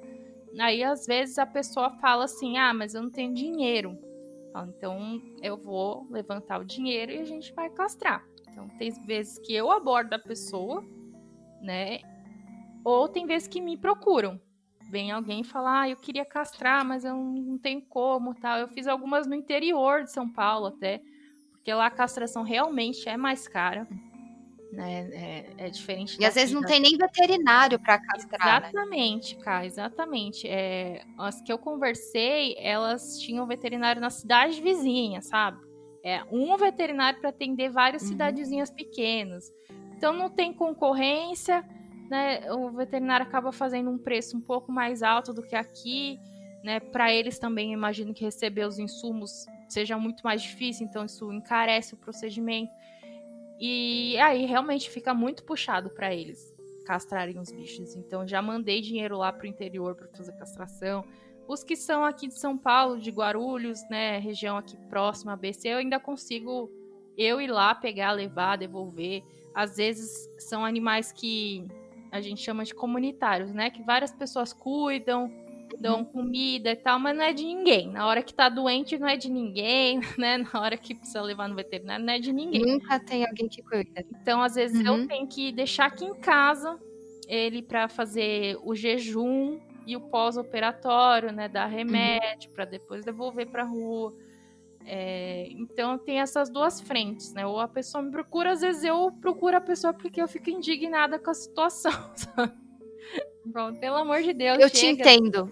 [0.59, 3.97] Aí, às vezes, a pessoa fala assim, ah, mas eu não tenho dinheiro.
[4.67, 8.27] Então, eu vou levantar o dinheiro e a gente vai castrar.
[8.51, 10.85] Então, tem vezes que eu abordo a pessoa,
[11.63, 12.01] né?
[12.85, 14.41] Ou tem vezes que me procuram.
[14.91, 18.59] Vem alguém falar, ah, eu queria castrar, mas eu não tenho como, tal.
[18.59, 21.01] Eu fiz algumas no interior de São Paulo até,
[21.53, 23.87] porque lá a castração realmente é mais cara,
[24.73, 25.09] né?
[25.13, 28.75] É, é diferente E às vezes não tem nem veterinário pra castrar, né?
[28.75, 30.47] Exatamente, cara, exatamente.
[30.49, 35.59] É, as que eu conversei, elas tinham veterinário na cidade vizinha, sabe?
[36.03, 38.09] É um veterinário para atender várias Uhum.
[38.09, 39.53] cidadezinhas pequenas.
[39.97, 41.65] Então não tem concorrência,
[42.11, 42.51] né?
[42.53, 46.19] O veterinário acaba fazendo um preço um pouco mais alto do que aqui,
[46.65, 46.81] né?
[46.81, 51.95] Para eles também, imagino que receber os insumos seja muito mais difícil, então isso encarece
[51.95, 52.73] o procedimento.
[53.61, 56.55] E aí realmente fica muito puxado para eles
[56.85, 57.95] castrarem os bichos.
[57.97, 61.05] Então já mandei dinheiro lá pro interior para fazer castração.
[61.47, 65.79] Os que são aqui de São Paulo, de Guarulhos, né, região aqui próxima, ABC, eu
[65.79, 66.71] ainda consigo
[67.17, 69.23] eu ir lá pegar, levar, devolver.
[69.55, 71.67] Às vezes são animais que
[72.13, 75.31] a gente chama de comunitários, né, que várias pessoas cuidam,
[75.81, 77.89] dão comida e tal, mas não é de ninguém.
[77.91, 80.39] Na hora que tá doente não é de ninguém, né?
[80.39, 82.61] Na hora que precisa levar no veterinário não é de ninguém.
[82.65, 84.05] Nunca tem alguém que cuida.
[84.21, 85.03] Então, às vezes, Uhum.
[85.03, 86.79] eu tenho que deixar aqui em casa
[87.29, 91.49] ele para fazer o jejum e o pós-operatório, né?
[91.49, 94.15] Dar remédio para depois devolver para rua.
[94.91, 97.47] É, então, tem essas duas frentes, né?
[97.47, 101.19] Ou a pessoa me procura, às vezes eu procuro a pessoa porque eu fico indignada
[101.19, 101.93] com a situação?
[103.45, 105.03] Bom, pelo amor de Deus, Eu te chega.
[105.11, 105.51] entendo.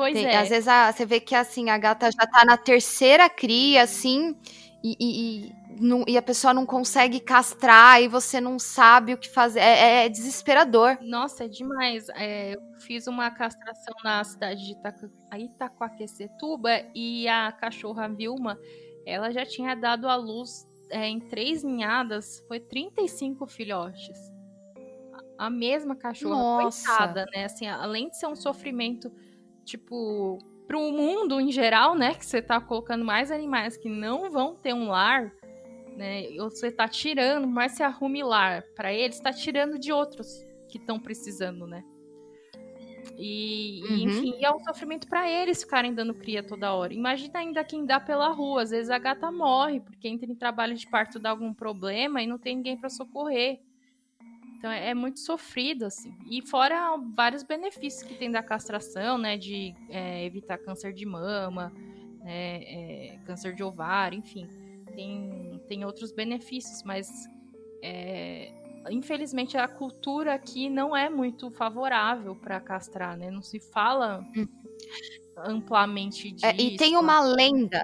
[0.00, 0.38] Pois Tem- é.
[0.38, 4.34] Às vezes a- você vê que assim, a gata já tá na terceira cria, assim,
[4.82, 9.18] e, e, e, não- e a pessoa não consegue castrar e você não sabe o
[9.18, 9.60] que fazer.
[9.60, 10.96] É, é desesperador.
[11.02, 12.08] Nossa, é demais.
[12.14, 18.58] É, eu fiz uma castração na cidade de Itaca- Itacoaquecetuba e a cachorra Vilma,
[19.04, 24.18] ela já tinha dado à luz é, em três ninhadas, foi 35 filhotes.
[25.38, 26.86] A a mesma cachorra, Nossa.
[26.88, 27.44] coitada, né?
[27.44, 29.10] Assim, além de ser um sofrimento,
[29.70, 32.14] tipo, pro mundo em geral, né?
[32.14, 35.32] Que você tá colocando mais animais que não vão ter um lar,
[35.96, 36.24] né?
[36.40, 40.78] Ou você tá tirando, mas se arrume lar para eles, tá tirando de outros que
[40.78, 41.84] estão precisando, né?
[43.16, 44.06] E, e, Uhum.
[44.06, 46.94] enfim, é um sofrimento para eles ficarem dando cria toda hora.
[46.94, 50.74] Imagina ainda quem dá pela rua, às vezes a gata morre porque entra em trabalho
[50.74, 53.60] de parto dá algum problema e não tem ninguém para socorrer.
[54.60, 56.14] Então é, é muito sofrido assim.
[56.30, 61.72] E fora vários benefícios que tem da castração, né, de é, evitar câncer de mama,
[62.18, 64.46] né, é, câncer de ovário, enfim,
[64.94, 67.08] tem tem outros benefícios, mas
[67.82, 68.52] é,
[68.90, 73.30] infelizmente a cultura aqui não é muito favorável para castrar, né?
[73.30, 74.22] Não se fala
[75.38, 76.44] amplamente disso.
[76.44, 77.82] É, e tem uma lenda.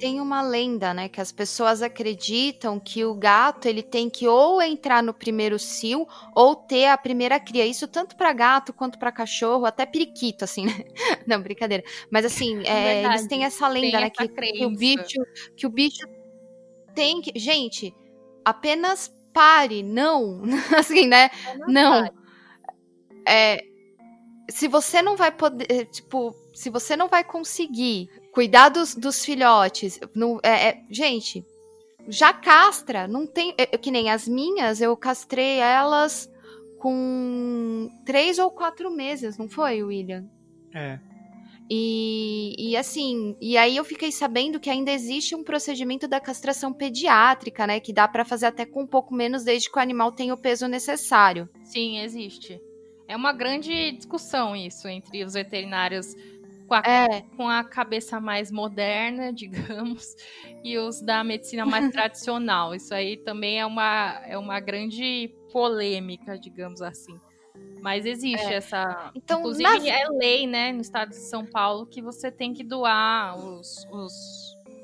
[0.00, 4.62] Tem uma lenda, né, que as pessoas acreditam que o gato ele tem que ou
[4.62, 7.66] entrar no primeiro cio ou ter a primeira cria.
[7.66, 10.72] Isso tanto para gato quanto para cachorro, até periquito, assim, né?
[11.26, 11.84] Não, brincadeira.
[12.10, 15.20] Mas assim, é, Verdade, eles têm essa lenda, tem né, essa que, que o bicho,
[15.56, 16.06] que o bicho
[16.94, 17.94] tem que, gente,
[18.44, 20.42] apenas pare, não,
[20.76, 21.30] assim, né?
[21.68, 22.10] Não.
[23.26, 23.69] É,
[24.50, 29.98] se você não vai poder, tipo, se você não vai conseguir cuidar dos, dos filhotes,
[30.14, 31.44] não, é, é- gente,
[32.08, 36.30] já castra, não tem, é, que nem as minhas, eu castrei elas
[36.78, 40.24] com três ou quatro meses, não foi, William?
[40.74, 40.98] É.
[41.72, 46.72] E, e assim, e aí eu fiquei sabendo que ainda existe um procedimento da castração
[46.72, 47.78] pediátrica, né?
[47.78, 50.40] Que dá pra fazer até com um pouco menos, desde que o animal tenha o
[50.40, 51.48] peso necessário.
[51.62, 52.60] Sim, existe.
[53.10, 56.14] É uma grande discussão isso entre os veterinários
[56.68, 60.14] com a, É, com a cabeça mais moderna, digamos,
[60.62, 62.72] e os da medicina mais tradicional.
[62.74, 67.18] Isso aí também é uma, é uma grande polêmica, digamos assim.
[67.82, 68.54] Mas existe É.
[68.54, 69.10] essa.
[69.16, 72.62] Então, Inclusive, na- é lei, né, no estado de São Paulo, que você tem que
[72.62, 74.12] doar os, os,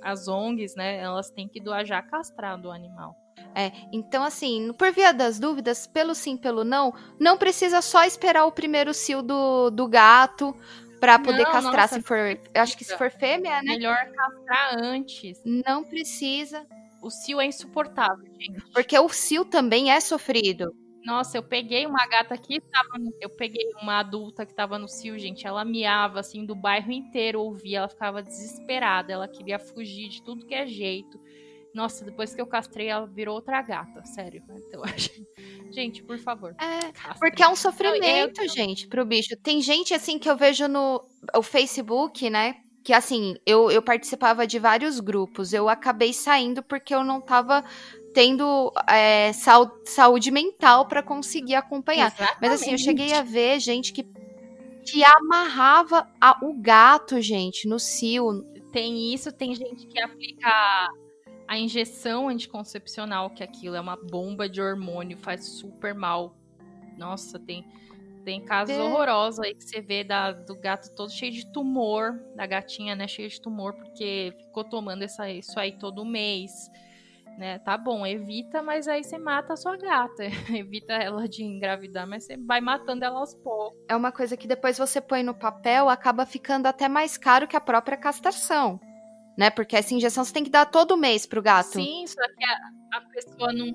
[0.02, 0.96] as ONGs, né?
[0.98, 3.14] Elas têm que doar já castrado o animal.
[3.56, 8.44] É, então assim, por via das dúvidas, pelo sim, pelo não, não precisa só esperar
[8.44, 10.54] o primeiro cio do, do gato
[11.00, 12.18] Pra poder Não, castrar nossa, se for.
[12.54, 13.74] Acho que se for fêmea, né?
[13.74, 15.40] Melhor castrar antes.
[15.44, 16.66] Não precisa.
[17.02, 18.62] O cio é insuportável, gente.
[18.72, 20.74] Porque o cio também é sofrido.
[21.04, 22.98] Nossa, eu peguei uma gata que tava.
[22.98, 25.46] no- Eu peguei uma adulta que tava no cio, gente.
[25.46, 30.46] Ela miava assim do bairro inteiro, ouvia, ela ficava desesperada, ela queria fugir de tudo
[30.46, 31.20] que é jeito.
[31.76, 34.42] Nossa, depois que eu castrei, ela virou outra gata, sério.
[34.48, 34.80] Então,
[35.70, 36.54] gente, por favor.
[36.58, 36.90] É.
[36.92, 37.18] castrem.
[37.20, 39.36] Porque é um Não, sofrimento, eu- gente, pro bicho.
[39.42, 41.04] Tem gente, assim, que eu vejo no
[41.36, 42.56] o Facebook, né?
[42.82, 45.52] Que, assim, eu, eu participava de vários grupos.
[45.52, 47.62] Eu acabei saindo porque eu não tava
[48.14, 52.10] tendo é, sau- saúde mental pra conseguir acompanhar.
[52.40, 54.02] Mas, assim, eu cheguei a ver gente que,
[54.86, 58.42] que amarrava a- o gato, gente, no cio.
[58.72, 60.88] Tem isso, tem gente que aplica
[61.48, 66.36] a injeção anticoncepcional, que aquilo é uma bomba de hormônio, faz super mal.
[66.98, 67.64] Nossa, tem,
[68.24, 68.82] tem casos É.
[68.82, 73.06] horrorosos aí que você vê da, do gato todo cheio de tumor, da gatinha, né,
[73.06, 76.70] cheio de tumor, porque ficou tomando essa, isso aí todo mês.
[77.38, 80.22] Né, tá bom, evita, mas aí você mata a sua gata.
[80.64, 83.78] evita ela de engravidar, mas você vai matando ela aos poucos.
[83.90, 87.54] É uma coisa que depois você põe no papel, acaba ficando até mais caro que
[87.54, 88.80] a própria castração.
[89.36, 89.50] Né?
[89.50, 91.74] Porque essa injeção você tem que dar todo mês pro gato.
[91.74, 93.72] Sim, só que a, a pessoa não,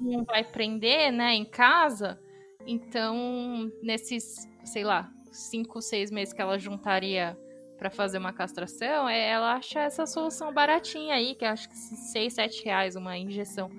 [0.00, 2.18] não vai prender, né, em casa.
[2.66, 7.38] Então, nesses, sei lá, cinco, seis meses que ela juntaria
[7.78, 12.34] pra fazer uma castração, é, ela acha essa solução baratinha aí, que acho que seis,
[12.34, 13.70] sete reais uma injeção.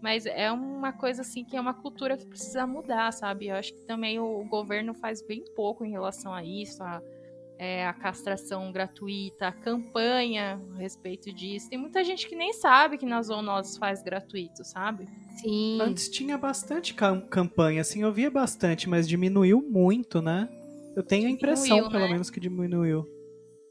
[0.00, 3.48] Mas é uma coisa assim que é uma cultura que precisa mudar, sabe?
[3.48, 7.00] Eu acho que também o governo faz bem pouco em relação a isso, a,
[7.62, 11.70] é, a castração gratuita, a campanha a respeito disso.
[11.70, 15.08] Tem muita gente que nem sabe que na zoonoses faz gratuito, sabe?
[15.36, 15.78] Sim.
[15.80, 20.48] Antes tinha bastante cam- campanha, assim, eu via bastante, mas diminuiu muito, né?
[20.96, 22.10] Eu tenho a impressão, Diminuiu, pelo né?
[22.10, 23.06] menos, que diminuiu.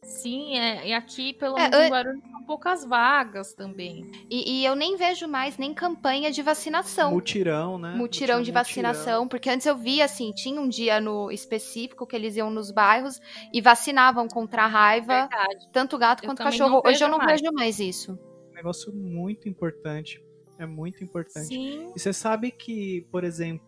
[0.03, 4.09] Sim, é, e aqui, pelo É, menos an- em Guarulhos, são poucas vagas também.
[4.29, 7.11] E, e eu nem vejo mais nem campanha de vacinação.
[7.11, 7.93] Mutirão, né?
[7.95, 12.15] Mutirão de Tinha vacinação, porque antes eu via assim, tinha um dia no específico que
[12.15, 13.19] eles iam nos bairros
[13.53, 15.69] e vacinavam contra a raiva, Verdade.
[15.71, 16.81] tanto gato Eu quanto cachorro.
[16.83, 17.39] Hoje eu não mais.
[17.39, 18.17] vejo mais isso.
[18.49, 20.19] Um negócio muito importante.
[20.57, 21.47] É muito importante.
[21.47, 23.67] Sim, E você sabe que, por exemplo,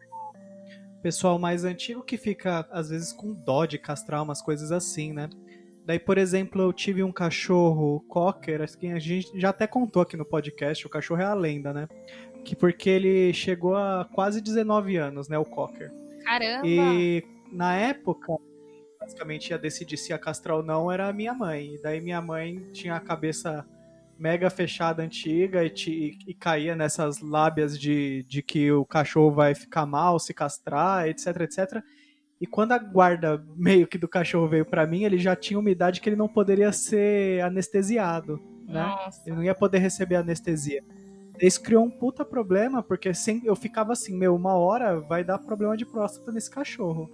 [1.03, 5.29] pessoal mais antigo que fica, às vezes, com dó de castrar umas coisas assim, né?
[5.86, 10.15] Daí, por exemplo, eu tive um cachorro cocker, que a gente já até contou aqui
[10.15, 11.88] no podcast, o cachorro é a lenda, né?
[12.45, 15.91] Que porque ele chegou a quase 19 anos, né, o cocker.
[16.23, 16.65] caramba.
[16.65, 18.34] E na época,
[18.99, 21.75] basicamente ia decidir se ia castrar ou não era a minha mãe.
[21.75, 23.65] E daí minha mãe tinha a cabeça
[24.17, 29.53] mega fechada antiga e, ti- e caía nessas lábias de, de que o cachorro vai
[29.53, 31.84] ficar mal se castrar, etc, etc.
[32.44, 35.72] E quando a guarda meio que do cachorro veio pra mim, ele já tinha uma
[35.72, 38.38] idade que ele não poderia ser anestesiado,
[38.68, 38.82] né?
[38.82, 39.22] Nossa.
[39.26, 40.84] Ele não ia poder receber anestesia.
[41.39, 45.39] Isso criou um puta problema, porque sem, eu ficava assim, meu, uma hora vai dar
[45.39, 47.10] problema de próstata nesse cachorro.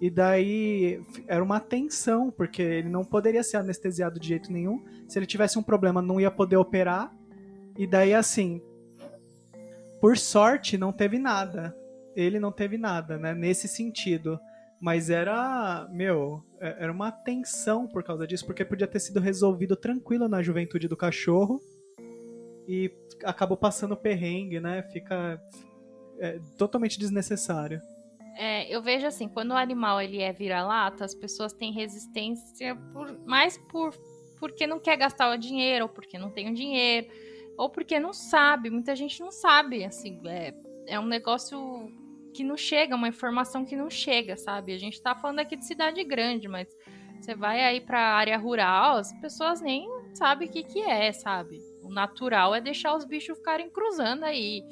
[0.00, 4.80] E daí era uma tensão, porque ele não poderia ser anestesiado de jeito nenhum.
[5.08, 7.12] Se ele tivesse um problema, não ia poder operar.
[7.76, 8.62] E daí, assim,
[10.00, 11.76] por sorte, não teve nada.
[12.14, 13.34] Ele não teve nada, né?
[13.34, 14.38] Nesse sentido.
[14.82, 19.76] Mas era, meu, é- era uma tensão por causa disso, porque podia ter sido resolvido
[19.76, 21.62] tranquilo na juventude do cachorro
[22.66, 24.82] e acabou passando perrengue, né?
[24.92, 25.40] Fica
[26.18, 27.80] é, totalmente desnecessário.
[28.36, 33.16] É, eu vejo assim, quando o animal ele é vira-lata, as pessoas têm resistência por,
[33.24, 33.94] mais por
[34.40, 37.06] porque não quer gastar o dinheiro, ou porque não tem o dinheiro,
[37.56, 38.68] ou porque não sabe.
[38.68, 40.52] Muita gente não sabe, assim, é,
[40.88, 41.88] é um negócio
[42.32, 44.72] que não chega, uma informação que não chega, sabe?
[44.72, 46.68] A gente tá falando aqui de cidade grande, mas
[47.20, 51.60] você vai aí pra área rural, as pessoas nem sabem o que que é, sabe?
[51.82, 54.64] O natural é deixar os bichos ficarem cruzando aí.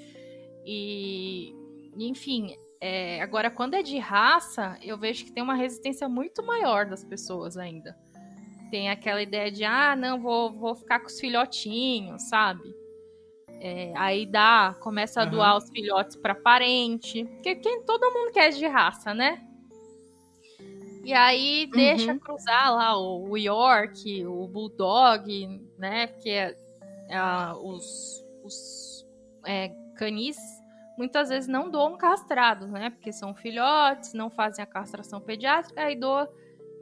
[0.64, 1.54] E,
[1.96, 6.86] enfim, é, agora, quando é de raça, eu vejo que tem uma resistência muito maior
[6.86, 7.96] das pessoas ainda.
[8.70, 12.74] Tem aquela ideia de, ah, não, vou, vou ficar com os filhotinhos, sabe?
[13.60, 15.32] É, aí dá, começa a Aham.
[15.32, 17.24] doar os filhotes para parente.
[17.24, 19.38] Porque quem, todo mundo quer de raça, né?
[21.04, 22.18] E aí deixa Uhum.
[22.18, 26.06] cruzar lá o, o York, o Bulldog, né?
[26.06, 26.56] Porque
[27.12, 29.06] ah, os, os
[29.44, 30.36] é, canis
[30.96, 32.90] muitas vezes não doam castrados, né?
[32.90, 36.30] Porque são filhotes, não fazem a castração pediátrica, aí doa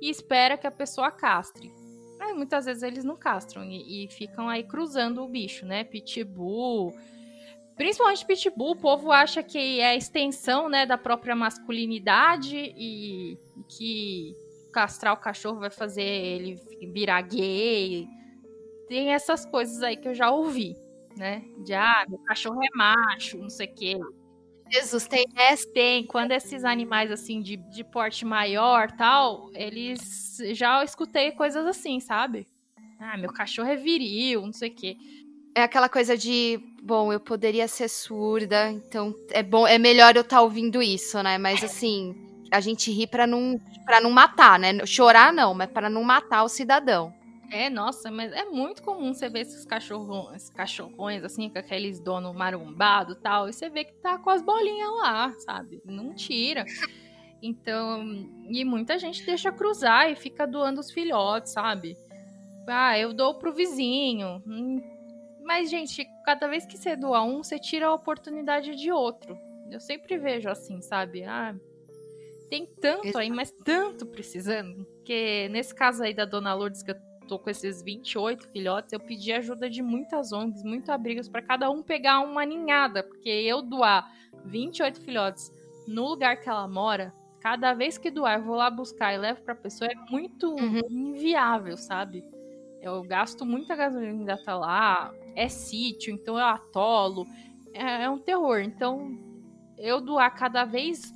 [0.01, 1.73] e espera que a pessoa castre.
[2.21, 5.85] Aí muitas vezes eles não castram e, e ficam aí cruzando o bicho, né?
[5.85, 6.93] Pitbull.
[7.77, 13.39] Principalmente pitbull, o povo acha que é a extensão né, da própria masculinidade e
[13.69, 14.37] que
[14.73, 16.61] castrar o cachorro vai fazer ele
[16.93, 18.09] virar gay.
[18.89, 20.77] Tem essas coisas aí que eu já ouvi,
[21.17, 21.45] né?
[21.65, 24.01] De, ah, meu cachorro é macho, não sei o quê.
[24.71, 25.69] Jesus, tem essa.
[25.69, 30.39] Tem, quando esses animais, assim, de, de porte maior tal, eles.
[30.53, 32.47] Já escutei coisas assim, sabe?
[32.99, 34.97] Ah, meu cachorro é viril, não sei o quê.
[35.55, 40.23] É aquela coisa de, bom, eu poderia ser surda, então é bom, é melhor eu
[40.23, 41.39] estar tá ouvindo isso, né?
[41.39, 42.15] Mas assim,
[42.51, 44.85] a gente ri para não para não matar, né?
[44.85, 47.13] Chorar não, mas para não matar o cidadão.
[47.51, 52.35] É, nossa, mas é muito comum você ver esses cachorrões, cachorrões, assim, com aqueles donos
[52.37, 55.81] marumbado e tal, e você vê que tá com as bolinhas lá, sabe?
[55.85, 56.65] Não tira.
[57.41, 58.05] Então,
[58.51, 61.97] e muita gente deixa cruzar e fica doando os filhotes, sabe?
[62.67, 64.43] Ah, eu dou pro vizinho.
[64.47, 64.83] Hum,
[65.43, 69.39] mas, gente, cada vez que você doa um, você tira a oportunidade de outro.
[69.71, 71.25] Eu sempre vejo assim, sabe?
[71.25, 71.55] Ah,
[72.51, 74.87] tem tanto aí, mas tanto precisando.
[75.05, 78.99] Que nesse caso aí da Dona Lourdes, que eu tô com esses 28 filhotes, eu
[78.99, 83.03] pedi ajuda de muitas ONGs, muito abrigos, para cada um pegar uma ninhada.
[83.03, 84.11] Porque eu doar
[84.45, 85.53] 28 filhotes
[85.87, 89.43] no lugar que ela mora, cada vez que doar, eu vou lá buscar e levo
[89.43, 90.81] pra pessoa, é muito uhum.
[90.91, 92.25] inviável, sabe?
[92.81, 97.27] Eu gasto muita gasolina ainda tá lá, é sítio, então eu atolo.
[97.75, 98.61] É, é um terror.
[98.61, 99.19] Então,
[99.77, 101.13] eu doar cada vez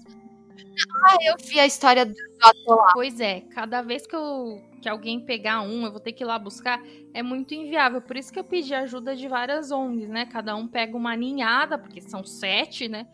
[1.04, 2.92] ah, eu vi a história do atolar.
[2.92, 6.26] Pois é, cada vez que, eu, que alguém pegar um, eu vou ter que ir
[6.26, 6.82] lá buscar,
[7.14, 8.02] é muito inviável.
[8.02, 10.26] Por isso que eu pedi ajuda de várias ONGs, né?
[10.26, 13.06] Cada um pega uma ninhada, porque são sete, né?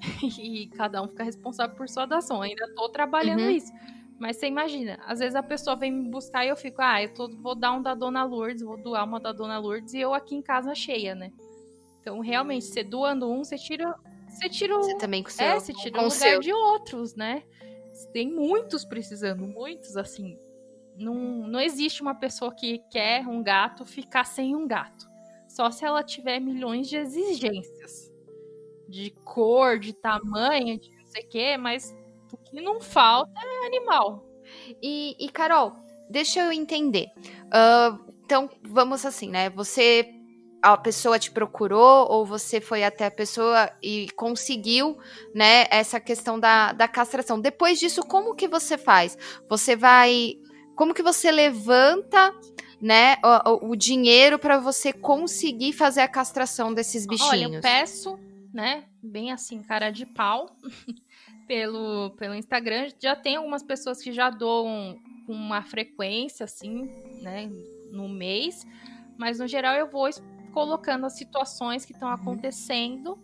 [0.40, 2.40] e cada um fica responsável por sua doação.
[2.40, 3.50] Ainda tô trabalhando uhum.
[3.50, 3.72] isso.
[4.18, 7.12] Mas você imagina, às vezes a pessoa vem me buscar e eu fico, ah, eu
[7.12, 10.14] tô, vou dar um da Dona Lourdes, vou doar uma da Dona Lourdes e eu
[10.14, 11.30] aqui em casa cheia, né?
[12.00, 13.94] Então, realmente, você doando um, você tira
[14.28, 14.82] você tira o.
[14.82, 15.46] Você também com o seu.
[15.46, 16.40] É, você tira o lugar seu.
[16.40, 17.42] de outros, né?
[18.12, 20.38] Tem muitos precisando, muitos assim.
[20.98, 25.06] Não, não existe uma pessoa que quer um gato ficar sem um gato.
[25.48, 28.12] Só se ela tiver milhões de exigências.
[28.88, 31.94] De cor, de tamanho, de não sei o quê, mas
[32.32, 34.24] o que não falta é animal.
[34.82, 35.72] E, e Carol,
[36.08, 37.08] deixa eu entender.
[37.46, 39.50] Uh, então, vamos assim, né?
[39.50, 40.12] Você
[40.62, 44.98] a pessoa te procurou ou você foi até a pessoa e conseguiu,
[45.32, 47.40] né, essa questão da, da castração.
[47.40, 49.16] Depois disso, como que você faz?
[49.48, 50.34] Você vai,
[50.76, 52.32] como que você levanta,
[52.80, 53.16] né,
[53.46, 57.32] o, o dinheiro para você conseguir fazer a castração desses bichinhos?
[57.32, 58.18] Olha, eu peço,
[58.52, 60.54] né, bem assim, cara de pau,
[61.48, 62.88] pelo, pelo Instagram.
[63.00, 66.90] Já tem algumas pessoas que já doam com uma frequência, assim,
[67.22, 67.50] né,
[67.90, 68.66] no mês.
[69.16, 70.08] Mas no geral eu vou
[70.52, 72.14] colocando as situações que estão uhum.
[72.14, 73.18] acontecendo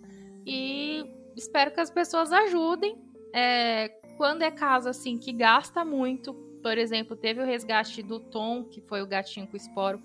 [0.47, 1.05] e
[1.37, 2.97] espero que as pessoas ajudem.
[3.35, 8.65] É, quando é caso assim que gasta muito, por exemplo, teve o resgate do Tom,
[8.65, 10.01] que foi o gatinho com esporo,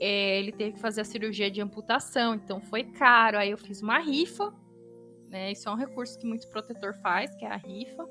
[0.00, 3.38] é, ele teve que fazer a cirurgia de amputação, então foi caro.
[3.38, 4.52] Aí eu fiz uma rifa,
[5.28, 5.52] né?
[5.52, 8.08] Isso é um recurso que muito protetor faz, que é a rifa.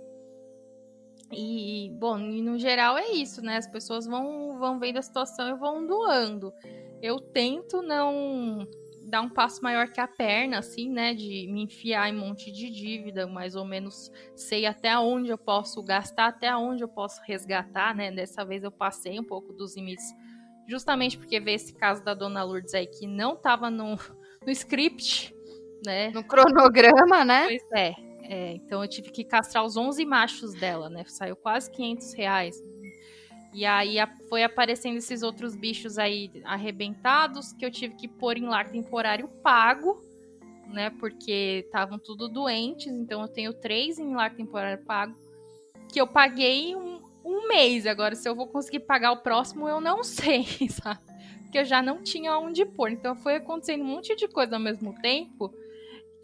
[1.31, 3.57] E, bom, no geral é isso, né?
[3.57, 6.53] As pessoas vão, vão vendo a situação e vão doando
[7.01, 8.67] eu tento não
[9.09, 11.13] dar um passo maior que a perna, assim, né?
[11.13, 15.37] De me enfiar em um monte de dívida, mais ou menos sei até onde eu
[15.37, 18.11] posso gastar, até onde eu posso resgatar, né?
[18.11, 20.13] Dessa vez eu passei um pouco dos limites,
[20.67, 23.95] justamente porque veio esse caso da dona Lourdes aí que não tava no,
[24.45, 25.35] no script,
[25.85, 26.11] né?
[26.11, 27.47] No cronograma, né?
[27.47, 27.95] Pois é.
[28.23, 28.51] é.
[28.53, 31.03] Então eu tive que castrar os 11 machos dela, né?
[31.07, 32.68] Saiu quase 500 reais.
[33.53, 33.97] E aí
[34.27, 39.27] foi aparecendo esses outros bichos aí arrebentados que eu tive que pôr em lar temporário
[39.41, 40.03] pago,
[40.67, 40.91] né?
[40.91, 45.15] Porque estavam tudo doentes, então eu tenho três em lar temporário pago.
[45.91, 47.87] Que eu paguei um, um mês.
[47.87, 50.99] Agora, se eu vou conseguir pagar o próximo, eu não sei, sabe?
[51.41, 52.91] Porque eu já não tinha onde pôr.
[52.91, 55.51] Então foi acontecendo um monte de coisa ao mesmo tempo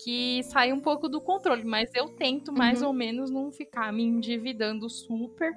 [0.04, 1.64] que saiu um pouco do controle.
[1.64, 2.90] Mas eu tento mais uhum.
[2.90, 5.52] ou menos não ficar me endividando super.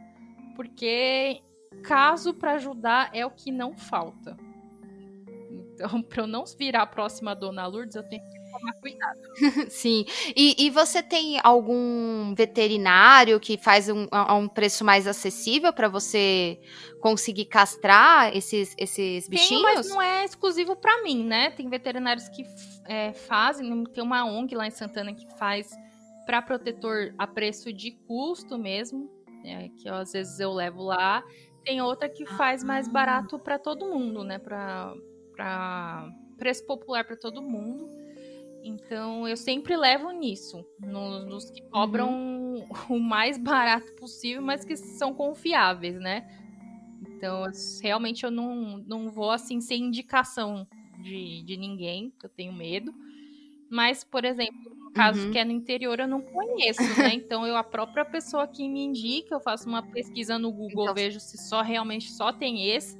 [0.56, 1.42] Porque
[1.82, 4.36] caso para ajudar é o que não falta.
[5.78, 9.18] Então, para eu não virar a próxima Dona Lourdes, eu tenho que tomar cuidado.
[9.70, 10.04] Sim.
[10.34, 15.88] E, e, você tem algum veterinário que faz um, a um preço mais acessível para
[15.88, 16.58] você
[17.00, 19.62] conseguir castrar esses, esses bichinhos?
[19.62, 21.50] Tem, mas não é exclusivo para mim, né?
[21.50, 22.44] Tem veterinários que
[22.86, 25.70] é, fazem, tem uma ONG lá em Santana que faz
[26.26, 29.10] para protetor a preço de custo mesmo,
[29.44, 31.22] é, que às vezes eu levo lá
[31.68, 32.90] tem outra que faz mais ah.
[32.90, 34.38] barato para todo mundo, né?
[34.38, 34.94] Para
[35.36, 37.86] para preço popular para todo mundo.
[38.64, 42.66] Então eu sempre levo nisso, nos, nos que cobram uhum.
[42.96, 46.26] o mais barato possível, mas que são confiáveis, né?
[47.06, 47.44] Então,
[47.82, 50.66] realmente eu não, não vou assim sem indicação
[51.02, 52.94] de, de ninguém, que eu tenho medo.
[53.70, 55.30] Mas, por exemplo, no caso uhum.
[55.30, 57.12] que é no interior, eu não conheço, né?
[57.12, 60.94] Então, eu, a própria pessoa que me indica, eu faço uma pesquisa no Google, então...
[60.94, 62.98] vejo se só realmente só tem esse.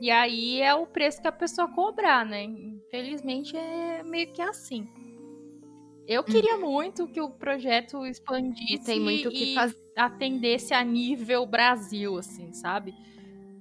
[0.00, 2.44] E aí é o preço que a pessoa cobrar, né?
[2.44, 4.88] Infelizmente é meio que assim.
[6.08, 6.72] Eu queria uhum.
[6.72, 9.76] muito que o projeto expandisse e, tem muito que faz...
[9.96, 12.94] atendesse a nível Brasil, assim, sabe?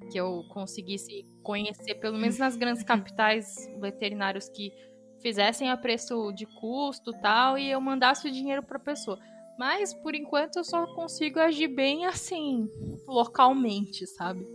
[0.09, 4.71] Que eu conseguisse conhecer, pelo menos nas grandes capitais, veterinários que
[5.21, 9.19] fizessem a preço de custo tal, e eu mandasse o dinheiro para a pessoa.
[9.57, 12.67] Mas, por enquanto, eu só consigo agir bem assim,
[13.07, 14.47] localmente, sabe?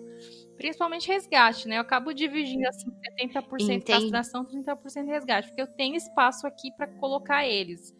[0.56, 1.76] Principalmente resgate, né?
[1.76, 3.84] Eu acabo dividindo assim 70% Entendi.
[3.84, 7.94] castração, 30% resgate, porque eu tenho espaço aqui para colocar eles.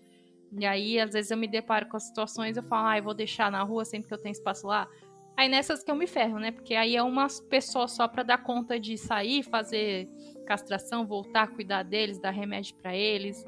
[0.59, 3.15] E aí, às vezes eu me deparo com as situações, eu falo, ah, eu vou
[3.15, 4.89] deixar na rua sempre que eu tenho espaço lá.
[5.37, 6.51] Aí nessas que eu me ferro, né?
[6.51, 10.09] Porque aí é uma pessoa só para dar conta de sair, fazer
[10.47, 13.45] castração, voltar, cuidar deles, dar remédio para eles.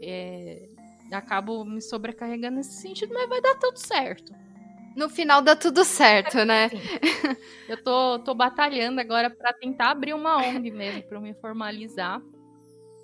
[0.00, 0.68] É...
[1.12, 4.32] Acabo me sobrecarregando nesse sentido, mas vai dar tudo certo.
[4.96, 6.70] No final dá tudo certo, né?
[7.68, 12.20] Eu tô, tô batalhando agora para tentar abrir uma ONG mesmo, para me formalizar,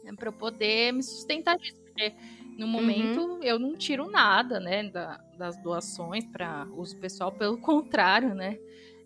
[0.04, 2.14] né, para poder me sustentar disso, porque
[2.60, 2.72] no uhum.
[2.72, 3.42] momento uhum.
[3.42, 8.58] eu não tiro nada, né, da, das doações para uso pessoal, pelo contrário, né?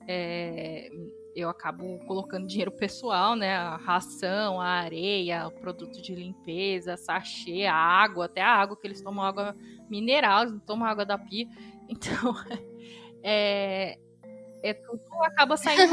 [0.09, 0.91] É,
[1.37, 3.55] eu acabo colocando dinheiro pessoal, né?
[3.55, 8.89] A ração, a areia, o produto de limpeza, sachê, a água, até a água que
[8.89, 9.55] eles tomam água
[9.89, 11.47] mineral, eles não tomam água da pia.
[11.87, 12.35] Então,
[13.23, 13.99] é,
[14.63, 15.93] é tudo acaba saindo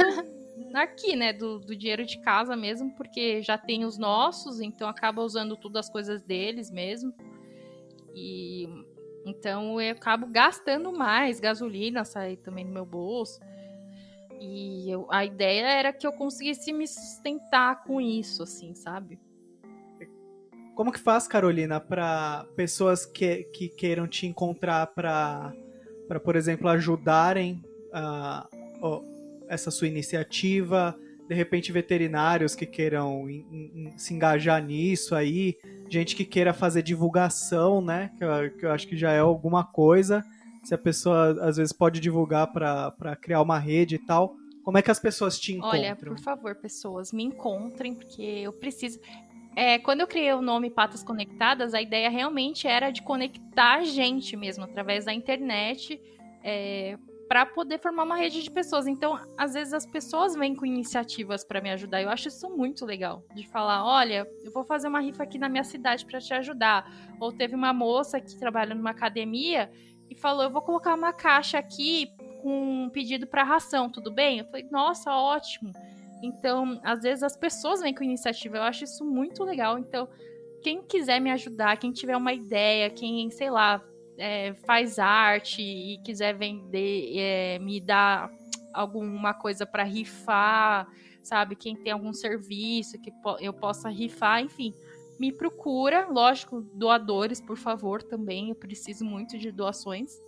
[0.73, 1.33] aqui, né?
[1.33, 5.77] Do, do, dinheiro de casa mesmo, porque já tem os nossos, então acaba usando tudo
[5.77, 7.13] as coisas deles mesmo.
[8.13, 8.67] E
[9.25, 13.39] então eu acabo gastando mais gasolina, sai também do meu bolso.
[14.39, 19.19] E eu, a ideia era que eu conseguisse me sustentar com isso, assim, sabe?
[20.75, 25.53] Como que faz, Carolina, para pessoas que, que queiram te encontrar para
[26.23, 29.05] por exemplo, ajudarem uh,
[29.47, 30.97] essa sua iniciativa,
[31.31, 35.55] de repente veterinários que queiram in, in, se engajar nisso aí,
[35.89, 38.11] gente que queira fazer divulgação, né?
[38.17, 40.25] Que eu, que eu acho que já é alguma coisa.
[40.61, 44.35] Se a pessoa às vezes pode divulgar para criar uma rede e tal.
[44.61, 45.79] Como é que as pessoas te encontram?
[45.79, 48.99] Olha, por favor, pessoas, me encontrem, porque eu preciso.
[49.55, 53.83] É, quando eu criei o nome Patas Conectadas, a ideia realmente era de conectar a
[53.85, 55.97] gente mesmo através da internet
[56.43, 56.97] é,
[57.31, 58.87] para poder formar uma rede de pessoas.
[58.87, 62.01] Então, às vezes as pessoas vêm com iniciativas para me ajudar.
[62.01, 65.47] Eu acho isso muito legal, de falar, olha, eu vou fazer uma rifa aqui na
[65.47, 66.85] minha cidade para te ajudar.
[67.21, 69.71] Ou teve uma moça que trabalha numa academia
[70.09, 72.09] e falou, eu vou colocar uma caixa aqui
[72.41, 74.39] com um pedido para ração, tudo bem?
[74.39, 75.71] Eu falei, nossa, ótimo.
[76.21, 79.79] Então, às vezes as pessoas vêm com iniciativa, eu acho isso muito legal.
[79.79, 80.09] Então,
[80.61, 83.81] quem quiser me ajudar, quem tiver uma ideia, quem, sei lá,
[84.17, 88.31] é, faz arte e quiser vender, é, me dar
[88.73, 90.87] alguma coisa para rifar,
[91.23, 91.55] sabe?
[91.55, 94.73] Quem tem algum serviço que eu possa rifar, enfim,
[95.19, 96.07] me procura.
[96.09, 98.49] Lógico, doadores, por favor, também.
[98.49, 100.19] Eu preciso muito de doações.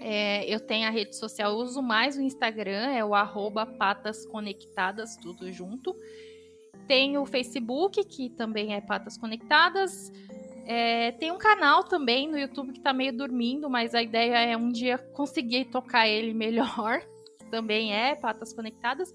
[0.00, 5.16] É, eu tenho a rede social, uso mais o Instagram, é o arroba patas conectadas,
[5.16, 5.94] tudo junto.
[6.86, 10.10] Tenho o Facebook, que também é Patas Conectadas.
[10.66, 14.56] É, tem um canal também no YouTube que tá meio dormindo, mas a ideia é
[14.56, 17.02] um dia conseguir tocar ele melhor.
[17.50, 19.12] Também é Patas Conectadas.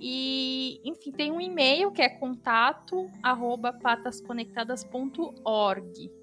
[0.00, 6.18] E, enfim, tem um e-mail que é contato arroba patasconectadas.org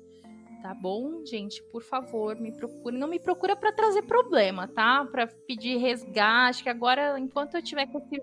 [0.65, 1.61] tá bom, gente?
[1.71, 2.97] Por favor, me procure.
[2.97, 5.05] Não me procura para trazer problema, tá?
[5.05, 8.19] Para pedir resgate, que agora, enquanto eu tiver com esse,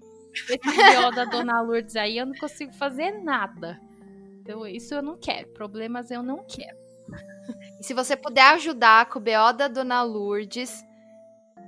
[0.52, 3.80] esse da Dona Lourdes aí, eu não consigo fazer nada.
[4.42, 5.48] Então, isso eu não quero.
[5.50, 6.76] Problemas eu não quero.
[7.80, 10.84] E se você puder ajudar com o BO da Dona Lourdes,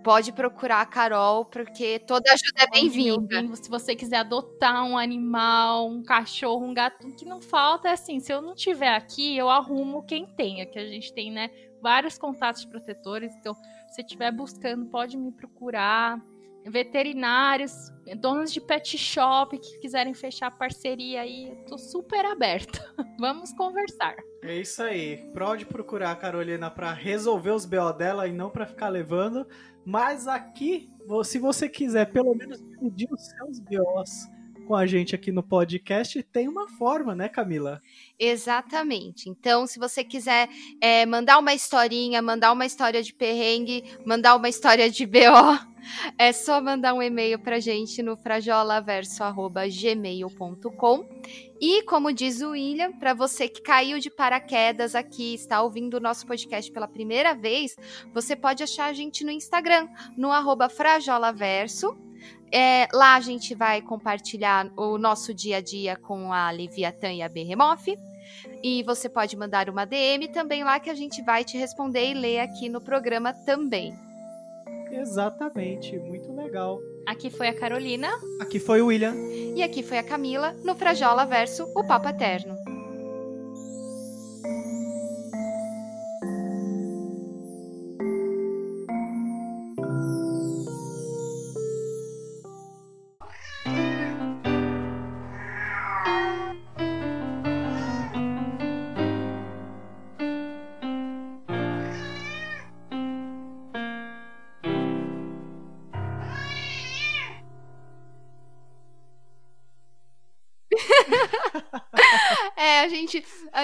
[0.04, 3.56] pode procurar a Carol, porque toda ajuda é bem-vinda.
[3.56, 7.92] Se você quiser adotar um animal, um cachorro, um gato, o que não falta é
[7.92, 11.50] assim, se eu não tiver aqui, eu arrumo quem tenha, que a gente tem, né,
[11.82, 13.62] vários contatos protetores, então, se
[13.96, 16.20] você estiver buscando, pode me procurar.
[16.66, 22.80] Veterinários, donos de pet shop que quiserem fechar parceria aí, eu tô super aberta.
[23.20, 24.16] Vamos conversar.
[24.42, 25.30] É isso aí.
[25.34, 29.46] Pode procurar a Carolina para resolver os BO dela e não para ficar levando.
[29.84, 30.90] Mas aqui,
[31.24, 34.33] se você quiser pelo menos pedir os seus BOs
[34.64, 37.82] com a gente aqui no podcast, tem uma forma, né, Camila?
[38.18, 39.28] Exatamente.
[39.28, 40.48] Então, se você quiser
[40.80, 45.20] é, mandar uma historinha, mandar uma história de perrengue, mandar uma história de BO,
[46.18, 51.08] é só mandar um e-mail pra gente no frajolaverso.gmail.com.
[51.60, 56.00] E, como diz o William, para você que caiu de paraquedas aqui, está ouvindo o
[56.00, 57.74] nosso podcast pela primeira vez,
[58.12, 61.96] você pode achar a gente no Instagram, no arroba frajolaverso.
[62.56, 67.20] É, lá a gente vai compartilhar o nosso dia a dia com a Leviatã e
[67.20, 67.98] a Behemoth.
[68.62, 72.14] E você pode mandar uma DM também lá que a gente vai te responder e
[72.14, 73.92] ler aqui no programa também.
[74.92, 76.80] Exatamente, muito legal.
[77.04, 78.08] Aqui foi a Carolina.
[78.40, 79.16] Aqui foi o William.
[79.56, 82.06] E aqui foi a Camila, no Frajola Verso, o Papo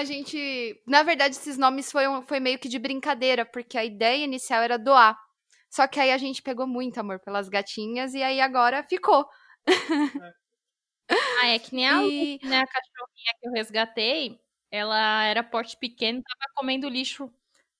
[0.01, 3.85] a gente, na verdade, esses nomes foi, um, foi meio que de brincadeira, porque a
[3.85, 5.17] ideia inicial era doar.
[5.69, 9.25] Só que aí a gente pegou muito amor pelas gatinhas e aí agora ficou.
[11.41, 12.39] Ah, é que nem a, e...
[12.43, 14.39] né, a cachorrinha que eu resgatei,
[14.71, 17.31] ela era porte pequeno, tava comendo lixo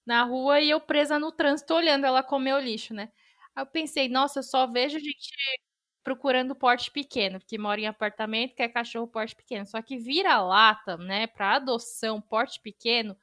[0.05, 3.11] na rua e eu presa no trânsito olhando ela comer o lixo, né?
[3.55, 5.33] Aí eu pensei, nossa, eu só vejo gente
[6.03, 9.65] procurando porte pequeno, porque mora em apartamento, quer cachorro porte pequeno.
[9.67, 13.15] Só que vira-lata, né, para adoção, porte pequeno,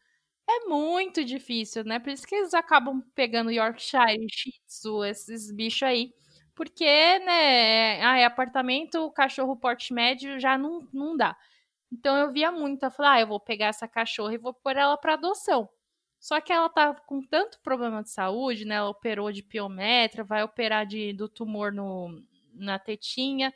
[0.49, 1.99] é muito difícil, né?
[1.99, 6.14] Por isso que eles acabam pegando Yorkshire, Shih Tzu, esses bichos aí.
[6.55, 6.85] Porque,
[7.20, 11.37] né, ah, é apartamento, cachorro porte médio já não, não dá.
[11.93, 14.76] Então eu via muito, eu falei, ah, eu vou pegar essa cachorra e vou pôr
[14.76, 15.68] ela para adoção.
[16.20, 18.76] Só que ela tá com tanto problema de saúde, né?
[18.76, 22.22] Ela operou de piometra, vai operar de, do tumor no,
[22.59, 23.53] na tetinha,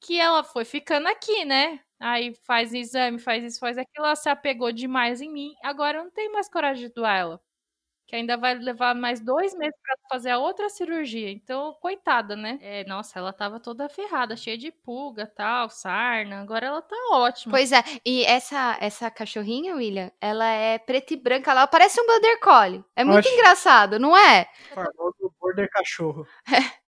[0.00, 1.80] que ela foi ficando aqui, né?
[1.98, 5.54] Aí faz exame, faz isso, faz aquilo, ela se apegou demais em mim.
[5.62, 7.40] Agora eu não tenho mais coragem de doar ela.
[8.06, 11.28] Que ainda vai levar mais dois meses para fazer a outra cirurgia.
[11.28, 12.56] Então, coitada, né?
[12.62, 16.40] É, nossa, ela tava toda ferrada, cheia de pulga, tal, sarna.
[16.40, 17.50] Agora ela tá ótima.
[17.50, 22.06] Pois é, e essa essa cachorrinha, William, ela é preta e branca, ela parece um
[22.06, 22.84] border collie.
[22.94, 23.34] É muito Oxe.
[23.34, 24.46] engraçado, não é?
[24.72, 26.24] Famoso border cachorro.
[26.52, 26.76] É.